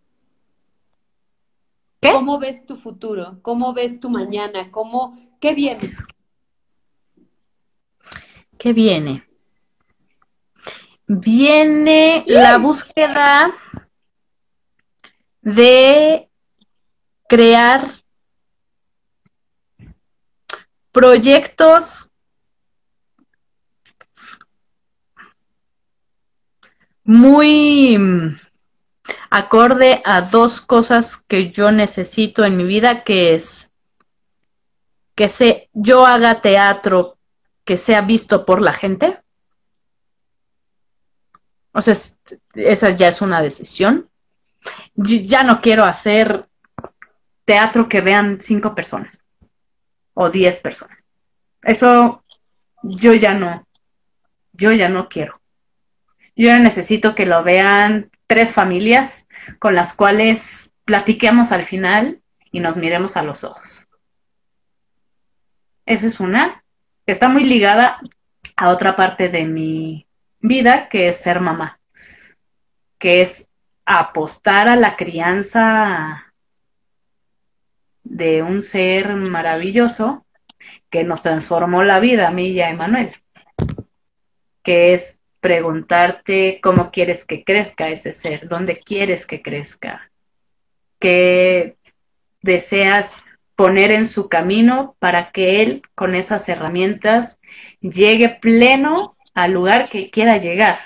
[2.01, 2.11] ¿Qué?
[2.11, 3.39] ¿Cómo ves tu futuro?
[3.41, 4.71] ¿Cómo ves tu mañana?
[4.71, 5.95] ¿Cómo qué viene?
[8.57, 9.23] ¿Qué viene?
[11.05, 13.53] Viene la búsqueda
[15.41, 16.30] de
[17.31, 17.89] crear
[20.91, 22.09] proyectos
[27.05, 27.97] muy
[29.29, 33.71] acorde a dos cosas que yo necesito en mi vida, que es
[35.15, 37.17] que se, yo haga teatro
[37.63, 39.21] que sea visto por la gente.
[41.71, 41.95] O sea,
[42.55, 44.09] esa ya es una decisión.
[44.95, 46.50] Ya no quiero hacer
[47.51, 49.25] teatro que vean cinco personas
[50.13, 51.03] o diez personas.
[51.61, 52.23] Eso
[52.81, 53.67] yo ya no,
[54.53, 55.41] yo ya no quiero.
[56.33, 59.27] Yo necesito que lo vean tres familias
[59.59, 62.21] con las cuales platiquemos al final
[62.53, 63.89] y nos miremos a los ojos.
[65.85, 66.63] Esa es una.
[67.05, 67.99] Está muy ligada
[68.55, 70.07] a otra parte de mi
[70.39, 71.81] vida, que es ser mamá,
[72.97, 73.45] que es
[73.85, 76.30] apostar a la crianza
[78.03, 80.25] de un ser maravilloso
[80.89, 83.15] que nos transformó la vida, a mí y a Emanuel,
[84.63, 90.11] que es preguntarte cómo quieres que crezca ese ser, dónde quieres que crezca,
[90.99, 91.77] qué
[92.41, 93.23] deseas
[93.55, 97.39] poner en su camino para que él con esas herramientas
[97.81, 100.79] llegue pleno al lugar que quiera llegar.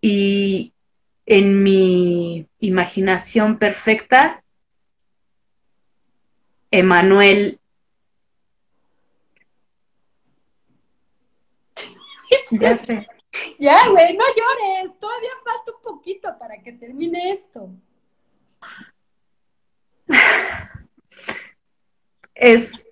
[0.00, 0.72] Y
[1.26, 4.42] en mi imaginación perfecta,
[6.78, 7.60] Emanuel
[12.50, 12.76] Ya,
[13.58, 14.98] ya, güey, no llores.
[14.98, 17.70] Todavía falta un poquito para que termine esto.
[22.34, 22.86] Es.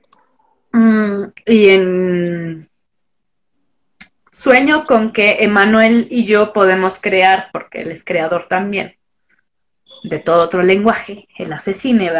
[0.73, 2.71] Mm, y en.
[4.31, 8.97] Sueño con que Emanuel y yo podemos crear, porque él es creador también,
[10.03, 12.11] de todo otro lenguaje, él hace cine,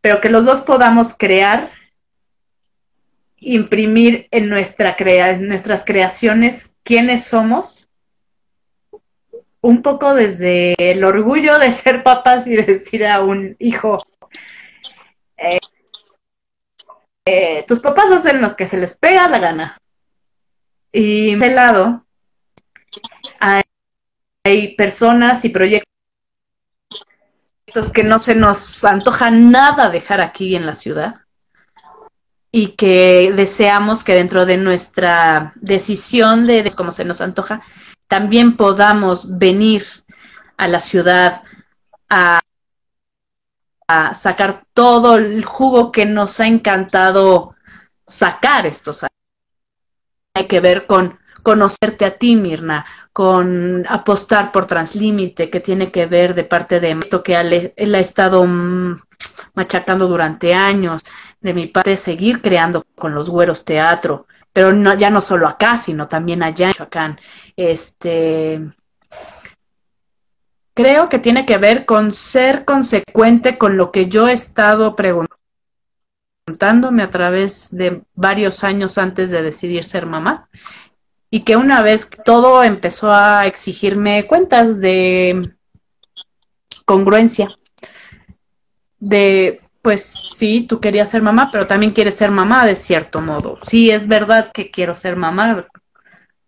[0.00, 1.70] Pero que los dos podamos crear
[3.40, 7.88] imprimir en, nuestra crea nuestras creaciones quiénes somos,
[9.62, 13.98] un poco desde el orgullo de ser papás y decir a un hijo,
[15.36, 15.58] eh,
[17.26, 19.78] eh, tus papás hacen lo que se les pega la gana.
[20.92, 22.04] Y de lado
[24.42, 25.89] hay personas y proyectos
[27.92, 31.22] que no se nos antoja nada dejar aquí en la ciudad
[32.52, 37.62] y que deseamos que dentro de nuestra decisión de, cómo se nos antoja,
[38.08, 39.84] también podamos venir
[40.56, 41.42] a la ciudad
[42.08, 42.40] a,
[43.86, 47.54] a, sacar todo el jugo que nos ha encantado
[48.06, 49.14] sacar estos años.
[50.34, 56.06] Hay que ver con conocerte a ti, Mirna, con apostar por Translímite, que tiene que
[56.06, 58.96] ver de parte de esto que él, ha estado mm,
[59.54, 61.02] machacando durante años,
[61.40, 65.78] de mi parte seguir creando con los güeros teatro, pero no, ya no solo acá,
[65.78, 67.20] sino también allá en Michoacán.
[67.56, 68.60] Este,
[70.74, 77.02] creo que tiene que ver con ser consecuente con lo que yo he estado preguntándome
[77.02, 80.48] a través de varios años antes de decidir ser mamá
[81.30, 85.54] y que una vez todo empezó a exigirme cuentas de
[86.84, 87.48] congruencia,
[88.98, 90.02] de pues
[90.34, 93.56] sí, tú querías ser mamá, pero también quieres ser mamá de cierto modo.
[93.56, 95.68] Sí, es verdad que quiero ser mamá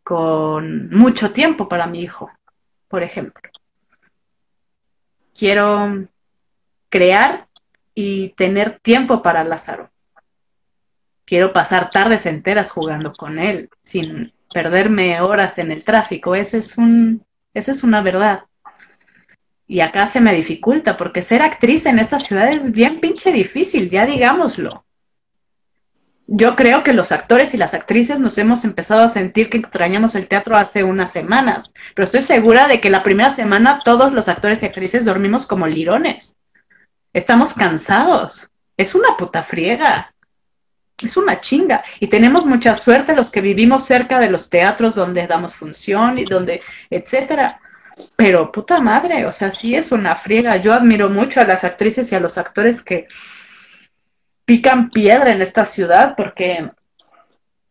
[0.03, 2.31] con mucho tiempo para mi hijo,
[2.89, 3.51] por ejemplo.
[5.35, 6.09] Quiero
[6.91, 7.49] crear
[7.95, 9.91] y tener tiempo para Lázaro.
[11.25, 16.35] Quiero pasar tardes enteras jugando con él, sin perderme horas en el tráfico.
[16.35, 17.25] Ese es un,
[17.55, 18.45] esa es una verdad.
[19.67, 23.89] Y acá se me dificulta, porque ser actriz en esta ciudad es bien pinche difícil,
[23.89, 24.85] ya digámoslo.
[26.27, 30.15] Yo creo que los actores y las actrices nos hemos empezado a sentir que extrañamos
[30.15, 34.29] el teatro hace unas semanas, pero estoy segura de que la primera semana todos los
[34.29, 36.37] actores y actrices dormimos como lirones.
[37.13, 38.51] Estamos cansados.
[38.77, 40.12] Es una puta friega
[41.07, 41.85] es una chinga.
[42.01, 46.25] Y tenemos mucha suerte los que vivimos cerca de los teatros donde damos función y
[46.25, 47.61] donde, etcétera.
[48.17, 50.57] Pero puta madre, o sea, sí es una friega.
[50.57, 53.07] Yo admiro mucho a las actrices y a los actores que
[54.45, 56.71] pican piedra en esta ciudad porque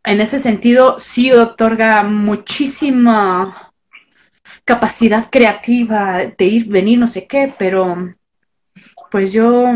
[0.03, 3.71] en ese sentido sí otorga muchísima
[4.65, 8.15] capacidad creativa de ir, venir, no sé qué, pero
[9.11, 9.67] pues yo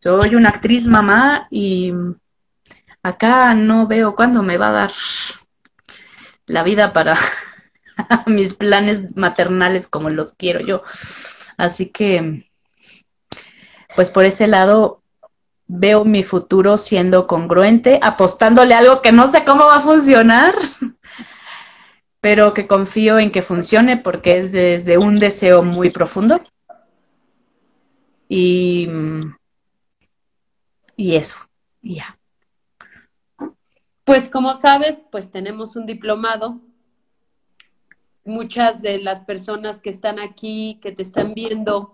[0.00, 1.92] soy una actriz mamá y
[3.02, 4.92] acá no veo cuándo me va a dar
[6.46, 7.16] la vida para
[8.26, 10.82] mis planes maternales como los quiero yo.
[11.56, 12.50] Así que,
[13.94, 15.02] pues por ese lado
[15.66, 20.54] veo mi futuro siendo congruente, apostándole algo que no sé cómo va a funcionar,
[22.20, 26.40] pero que confío en que funcione porque es desde un deseo muy profundo.
[28.28, 28.88] Y,
[30.96, 31.38] y eso,
[31.82, 32.19] ya.
[34.10, 36.58] Pues como sabes, pues tenemos un diplomado.
[38.24, 41.92] Muchas de las personas que están aquí, que te están viendo,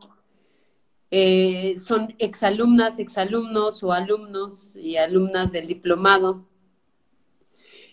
[1.11, 6.47] eh, son exalumnas, exalumnos o alumnos y alumnas del diplomado.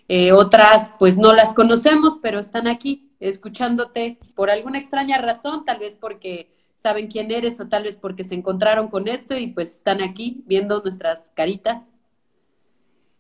[0.08, 5.80] Eh, otras, pues no las conocemos, pero están aquí escuchándote por alguna extraña razón, tal
[5.80, 9.76] vez porque saben quién eres o tal vez porque se encontraron con esto y pues
[9.76, 11.92] están aquí viendo nuestras caritas.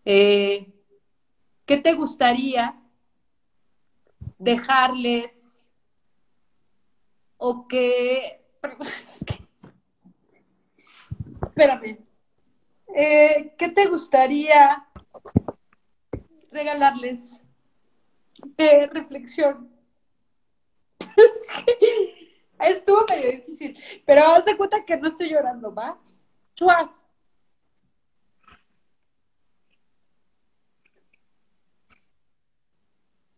[0.06, 0.73] Eh,
[1.65, 2.76] ¿Qué te gustaría
[4.38, 5.45] dejarles
[7.38, 8.41] o que...
[11.41, 11.99] Espérame.
[12.95, 14.88] Eh, ¿Qué te gustaría
[16.52, 17.40] regalarles
[18.57, 19.69] de reflexión?
[22.60, 25.98] estuvo medio difícil, pero haz de cuenta que no estoy llorando, ¿va?
[26.56, 27.03] Chuas.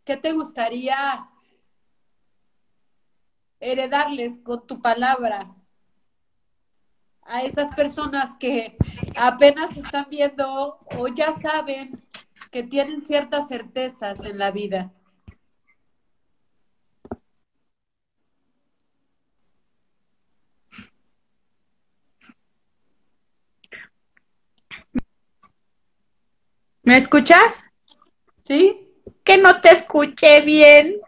[0.05, 1.27] ¿Qué te gustaría
[3.59, 5.55] heredarles con tu palabra
[7.23, 8.77] a esas personas que
[9.15, 12.05] apenas están viendo o ya saben
[12.51, 14.93] que tienen ciertas certezas en la vida?
[26.83, 27.63] ¿Me escuchas?
[28.43, 28.84] ¿Sí?
[29.25, 31.01] Que no te escuché bien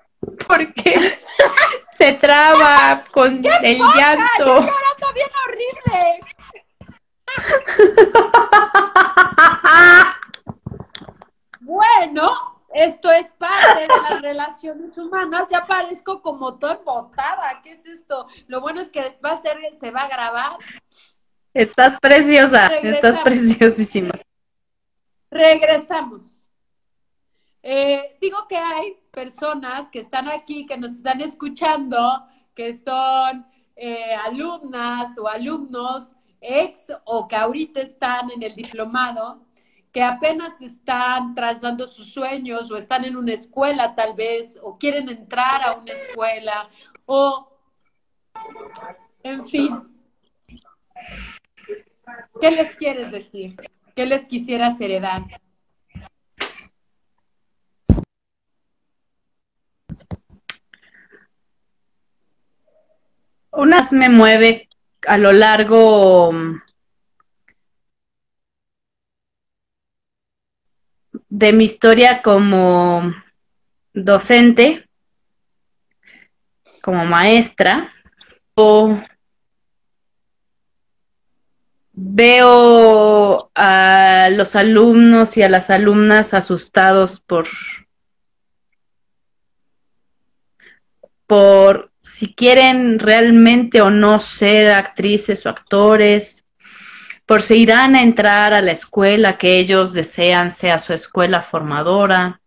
[0.48, 1.20] porque
[1.98, 4.58] se traba con el llanto.
[4.58, 6.20] Estoy llorando bien horrible.
[11.62, 15.48] bueno, esto es parte de las relaciones humanas.
[15.52, 17.62] Ya parezco como toda embotada.
[17.64, 18.28] ¿Qué es esto?
[18.48, 20.58] Lo bueno es que va a ser, se va a grabar.
[21.54, 24.20] Estás preciosa, estás preciosísima.
[25.30, 26.37] Regresamos.
[27.70, 32.00] Eh, digo que hay personas que están aquí, que nos están escuchando,
[32.56, 33.46] que son
[33.76, 39.46] eh, alumnas o alumnos ex o que ahorita están en el diplomado,
[39.92, 45.10] que apenas están trazando sus sueños o están en una escuela tal vez, o quieren
[45.10, 46.70] entrar a una escuela,
[47.06, 47.50] o,
[49.24, 50.06] en fin.
[52.40, 53.58] ¿Qué les quieres decir?
[53.94, 55.24] ¿Qué les quisieras heredar?
[63.52, 64.70] Unas me mueve
[65.08, 66.32] a lo largo
[71.30, 73.14] de mi historia como
[73.94, 74.88] docente,
[76.82, 77.92] como maestra,
[78.56, 78.98] o
[81.94, 87.48] veo a los alumnos y a las alumnas asustados por
[91.26, 96.46] por si quieren realmente o no ser actrices o actores,
[97.26, 102.42] por si irán a entrar a la escuela que ellos desean sea su escuela formadora,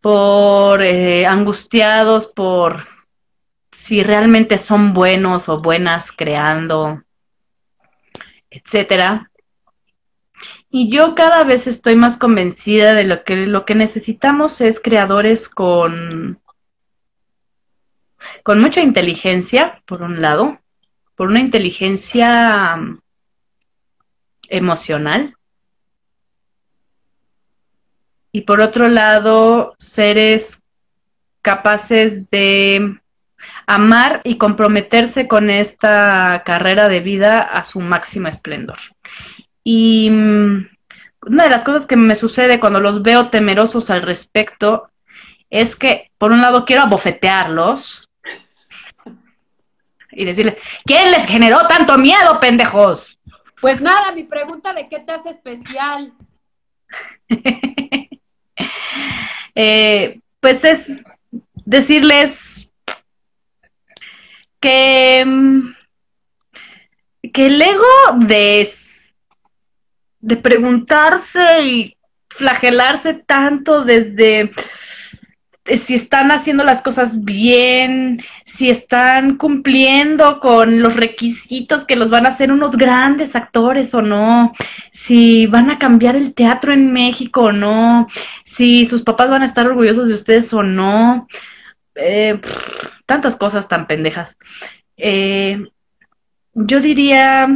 [0.00, 2.86] por eh, angustiados por
[3.70, 7.02] si realmente son buenos o buenas creando,
[8.50, 9.30] etcétera.
[10.68, 15.48] Y yo cada vez estoy más convencida de lo que lo que necesitamos es creadores
[15.48, 16.40] con
[18.42, 20.58] con mucha inteligencia, por un lado,
[21.14, 22.98] por una inteligencia mm,
[24.48, 25.36] emocional,
[28.32, 30.60] y por otro lado, seres
[31.40, 32.98] capaces de
[33.66, 38.78] amar y comprometerse con esta carrera de vida a su máximo esplendor.
[39.62, 40.68] Y mm,
[41.26, 44.88] una de las cosas que me sucede cuando los veo temerosos al respecto
[45.48, 48.03] es que, por un lado, quiero abofetearlos,
[50.14, 53.18] y decirles, ¿quién les generó tanto miedo, pendejos?
[53.60, 56.12] Pues nada, mi pregunta de qué te hace especial.
[59.56, 60.90] Eh, pues es
[61.64, 62.68] decirles
[64.58, 65.24] que,
[67.32, 67.84] que el ego
[68.18, 68.74] de,
[70.18, 71.96] de preguntarse y
[72.30, 74.52] flagelarse tanto desde
[75.64, 82.26] si están haciendo las cosas bien, si están cumpliendo con los requisitos que los van
[82.26, 84.52] a hacer unos grandes actores o no,
[84.92, 88.08] si van a cambiar el teatro en México o no,
[88.44, 91.26] si sus papás van a estar orgullosos de ustedes o no,
[91.94, 92.38] eh,
[93.06, 94.36] tantas cosas tan pendejas.
[94.96, 95.64] Eh,
[96.52, 97.48] yo diría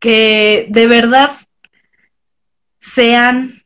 [0.00, 1.32] que de verdad
[2.80, 3.59] sean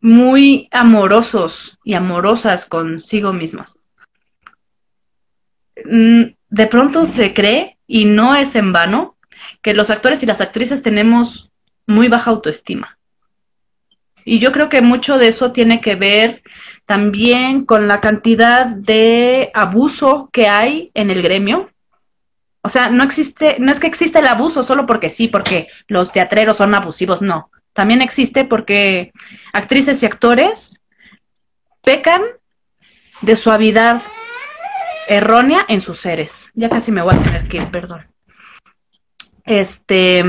[0.00, 3.78] muy amorosos y amorosas consigo mismas.
[5.84, 9.16] Mm, de pronto se cree, y no es en vano,
[9.62, 11.50] que los actores y las actrices tenemos
[11.86, 12.98] muy baja autoestima.
[14.24, 16.42] Y yo creo que mucho de eso tiene que ver
[16.84, 21.70] también con la cantidad de abuso que hay en el gremio.
[22.60, 26.12] O sea, no existe, no es que existe el abuso solo porque sí, porque los
[26.12, 27.50] teatreros son abusivos, no.
[27.78, 29.12] También existe porque
[29.52, 30.82] actrices y actores
[31.80, 32.20] pecan
[33.20, 34.02] de suavidad
[35.06, 36.50] errónea en sus seres.
[36.54, 38.04] Ya casi me voy a tener que ir, perdón.
[39.44, 40.24] Este,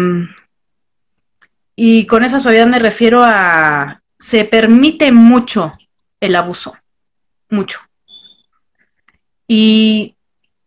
[1.76, 5.76] y con esa suavidad me refiero a, se permite mucho
[6.20, 6.78] el abuso,
[7.50, 7.80] mucho.
[9.48, 10.16] Y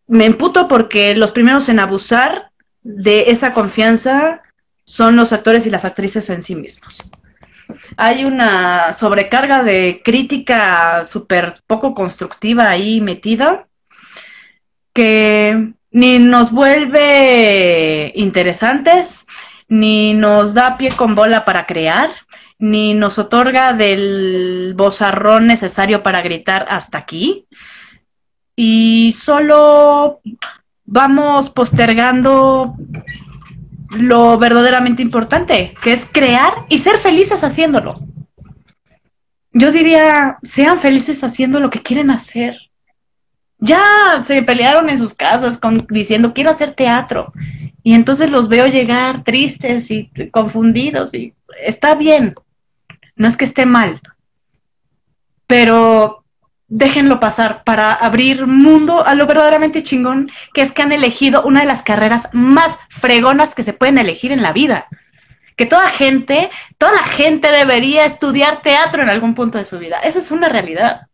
[0.08, 2.50] me emputo porque los primeros en abusar
[2.82, 4.42] de esa confianza
[4.92, 7.02] son los actores y las actrices en sí mismos.
[7.96, 13.68] Hay una sobrecarga de crítica súper poco constructiva ahí metida
[14.92, 19.26] que ni nos vuelve interesantes,
[19.66, 22.10] ni nos da pie con bola para crear,
[22.58, 27.46] ni nos otorga del bozarrón necesario para gritar hasta aquí.
[28.54, 30.20] Y solo
[30.84, 32.74] vamos postergando
[33.98, 38.00] lo verdaderamente importante, que es crear y ser felices haciéndolo.
[39.52, 42.56] Yo diría, sean felices haciendo lo que quieren hacer
[43.64, 43.80] ya
[44.24, 47.32] se pelearon en sus casas con, diciendo quiero hacer teatro.
[47.84, 52.34] Y entonces los veo llegar tristes y confundidos y está bien,
[53.14, 54.00] no es que esté mal,
[55.46, 56.21] pero
[56.74, 61.60] déjenlo pasar para abrir mundo a lo verdaderamente chingón, que es que han elegido una
[61.60, 64.86] de las carreras más fregonas que se pueden elegir en la vida.
[65.54, 69.98] Que toda gente, toda la gente debería estudiar teatro en algún punto de su vida.
[69.98, 71.08] Esa es una realidad.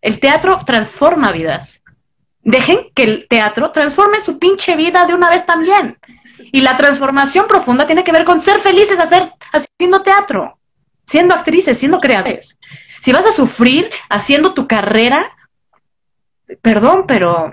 [0.00, 1.82] El teatro transforma vidas.
[2.40, 5.98] Dejen que el teatro transforme su pinche vida de una vez también.
[6.50, 10.58] Y la transformación profunda tiene que ver con ser felices hacer, haciendo teatro,
[11.06, 12.58] siendo actrices, siendo creadores.
[13.00, 15.30] Si vas a sufrir haciendo tu carrera,
[16.62, 17.52] perdón, pero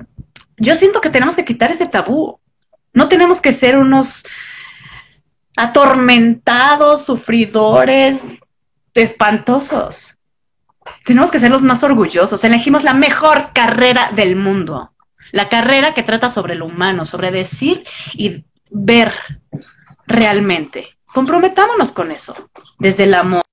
[0.57, 2.39] yo siento que tenemos que quitar ese tabú.
[2.93, 4.25] No tenemos que ser unos
[5.57, 8.25] atormentados, sufridores,
[8.93, 10.15] espantosos
[11.03, 12.43] tenemos que ser los más orgullosos.
[12.43, 14.91] Elegimos la mejor carrera del mundo.
[15.31, 19.13] La carrera que trata sobre lo humano, sobre decir y ver
[20.07, 20.97] realmente.
[21.05, 22.35] Comprometámonos con eso.
[22.79, 23.43] Desde el amor.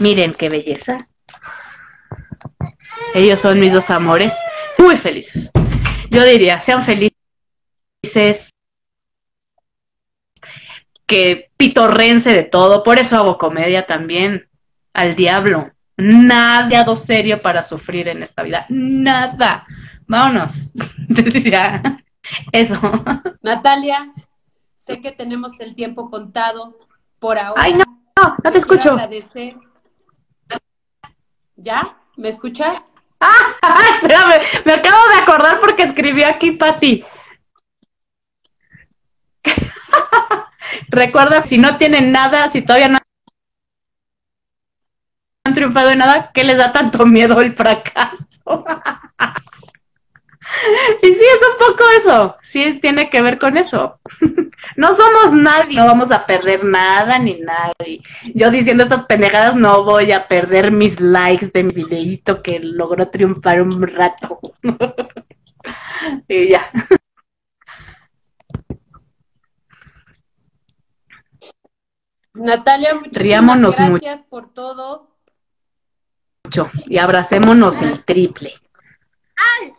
[0.00, 1.08] Miren qué belleza.
[3.14, 4.34] Ellos son mis dos amores.
[4.78, 5.50] Muy felices.
[6.10, 8.50] Yo diría, sean felices
[11.06, 14.48] que pitorrense de todo, por eso hago comedia también,
[14.94, 15.72] al diablo.
[15.96, 19.66] Nada serio para sufrir en esta vida, nada.
[20.06, 20.70] Vámonos.
[22.52, 22.80] eso.
[23.42, 24.12] Natalia,
[24.76, 26.78] sé que tenemos el tiempo contado
[27.18, 27.62] por ahora.
[27.62, 28.96] Ay, no, no, no te escucho.
[31.56, 31.96] ¿Ya?
[32.16, 32.84] ¿Me escuchas?
[33.22, 37.04] Ah, espérame, me acabo de acordar porque escribió aquí Pati.
[40.88, 42.98] Recuerda, si no tienen nada, si todavía no
[45.44, 48.64] han triunfado en nada, ¿qué les da tanto miedo el fracaso?
[51.02, 54.00] y sí, es un poco eso, sí tiene que ver con eso.
[54.76, 58.02] no somos nadie, no vamos a perder nada ni nadie.
[58.34, 63.08] Yo diciendo estas pendejadas no voy a perder mis likes de mi videito que logró
[63.08, 64.40] triunfar un rato.
[66.28, 66.70] y ya.
[72.32, 75.10] Natalia, muchas gracias por todo.
[76.44, 76.70] Mucho.
[76.86, 78.54] Y abracémonos el triple.
[79.36, 79.74] ¡Ay!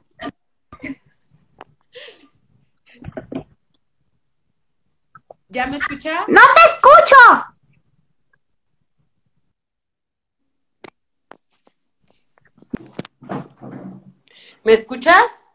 [5.51, 6.23] ¿Ya me escuchas?
[6.29, 7.15] ¡No te escucho!
[14.63, 15.45] ¿Me escuchas?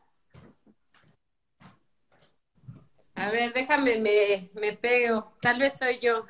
[3.15, 5.35] A ver, déjame, me, me pego.
[5.41, 6.27] Tal vez soy yo.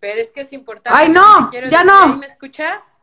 [0.00, 0.90] Pero es que es importante.
[1.00, 1.50] ¡Ay, no!
[1.70, 2.18] ¡Ya no!
[2.18, 2.98] ¿Me escuchas?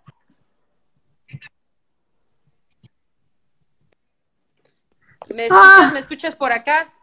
[5.30, 5.90] ¿Me escuchas, ah.
[5.92, 6.95] ¿Me escuchas por acá?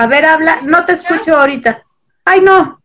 [0.00, 1.84] A ver, habla, no te escucho ahorita.
[2.24, 2.80] Ay, no.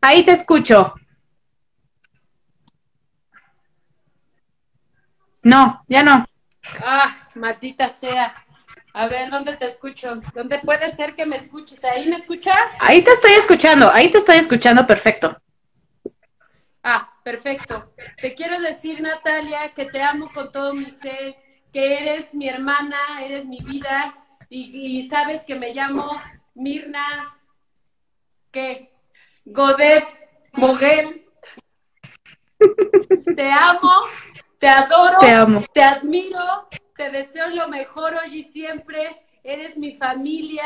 [0.00, 0.94] Ahí te escucho.
[5.44, 6.26] No, ya no.
[6.84, 8.34] Ah, Matita sea.
[8.94, 10.20] A ver, ¿dónde te escucho?
[10.34, 11.84] ¿Dónde puede ser que me escuches?
[11.84, 12.74] ¿Ahí me escuchas?
[12.80, 15.40] Ahí te estoy escuchando, ahí te estoy escuchando perfecto.
[16.82, 17.94] Ah, perfecto.
[18.20, 21.36] Te quiero decir, Natalia, que te amo con todo mi ser
[21.72, 24.14] que eres mi hermana, eres mi vida,
[24.48, 26.10] y, y sabes que me llamo
[26.54, 27.38] Mirna,
[28.50, 28.92] que
[29.44, 30.06] Godet
[30.52, 31.26] Moguel.
[33.34, 33.90] Te amo,
[34.58, 35.60] te adoro, Te amo.
[35.72, 39.26] te admiro, te deseo lo mejor hoy y siempre.
[39.42, 40.62] Eres mi familia,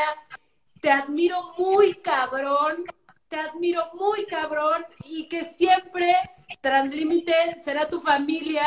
[0.81, 2.83] te admiro muy cabrón,
[3.27, 6.13] te admiro muy cabrón y que siempre
[6.61, 8.65] Translímite será tu familia,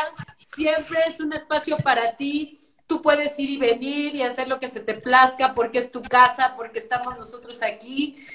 [0.54, 2.58] siempre es un espacio para ti.
[2.86, 6.02] Tú puedes ir y venir y hacer lo que se te plazca porque es tu
[6.02, 8.26] casa, porque estamos nosotros aquí.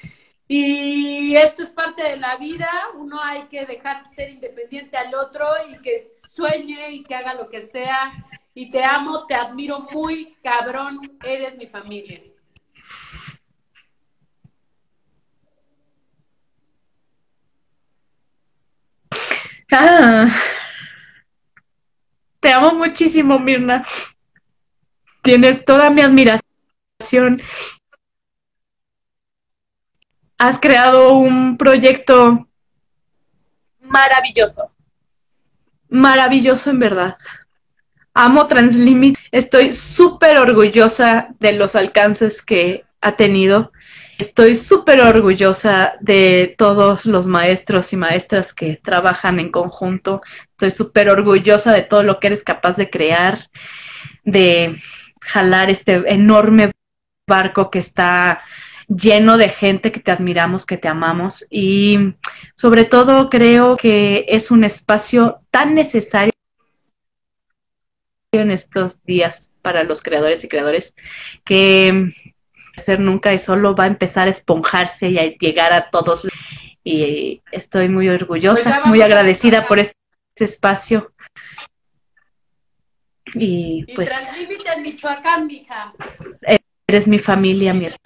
[0.47, 5.47] Y esto es parte de la vida, uno hay que dejar ser independiente al otro
[5.69, 8.13] y que sueñe y que haga lo que sea.
[8.53, 12.21] Y te amo, te admiro muy, cabrón, eres mi familia.
[19.71, 20.29] Ah,
[22.45, 23.83] te amo muchísimo, Mirna.
[25.23, 27.41] Tienes toda mi admiración.
[30.37, 32.47] Has creado un proyecto
[33.81, 34.71] maravilloso.
[35.89, 37.15] Maravilloso en verdad.
[38.13, 39.17] Amo Translimit.
[39.31, 43.71] Estoy súper orgullosa de los alcances que ha tenido.
[44.17, 50.21] Estoy súper orgullosa de todos los maestros y maestras que trabajan en conjunto.
[50.51, 53.49] Estoy súper orgullosa de todo lo que eres capaz de crear,
[54.23, 54.81] de
[55.21, 56.71] jalar este enorme
[57.27, 58.41] barco que está
[58.87, 62.13] lleno de gente que te admiramos, que te amamos y
[62.55, 66.31] sobre todo creo que es un espacio tan necesario
[68.31, 70.93] en estos días para los creadores y creadores
[71.43, 72.13] que
[72.77, 76.27] ser nunca y solo va a empezar a esponjarse y a llegar a todos
[76.83, 79.95] y estoy muy orgullosa, Pues muy agradecida por este
[80.37, 81.11] espacio
[83.33, 85.93] y Y pues Translímite en Michoacán, mija.
[86.87, 87.97] eres mi familia, Mirna.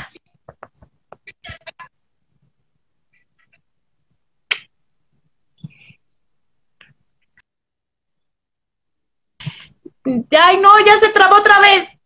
[10.06, 11.99] Ay, no, ya se trabó otra vez.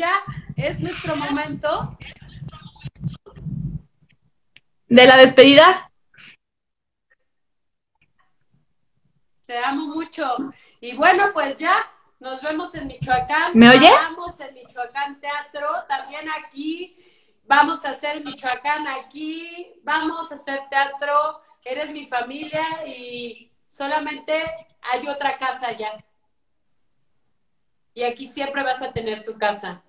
[0.00, 0.24] Ya
[0.56, 1.98] es nuestro momento.
[4.88, 5.92] ¿De la despedida?
[9.44, 10.36] Te amo mucho.
[10.80, 11.86] Y bueno, pues ya
[12.18, 13.52] nos vemos en Michoacán.
[13.52, 13.90] ¿Me oyes?
[13.90, 15.68] Vamos en Michoacán Teatro.
[15.86, 16.96] También aquí
[17.44, 19.70] vamos a hacer Michoacán aquí.
[19.82, 21.42] Vamos a hacer teatro.
[21.62, 24.44] Eres mi familia y solamente
[24.80, 25.92] hay otra casa allá.
[27.92, 29.82] Y aquí siempre vas a tener tu casa.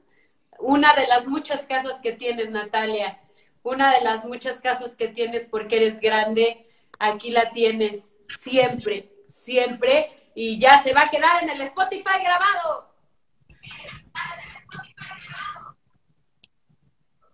[0.62, 3.20] Una de las muchas casas que tienes, Natalia.
[3.64, 6.68] Una de las muchas casas que tienes porque eres grande.
[7.00, 10.32] Aquí la tienes siempre, siempre.
[10.36, 12.94] Y ya se va a quedar en el Spotify grabado.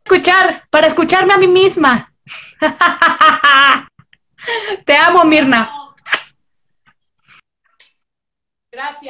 [0.06, 2.14] Escuchar, para escucharme a mí misma.
[4.86, 5.70] Te amo, Mirna.
[8.72, 9.04] Gracias.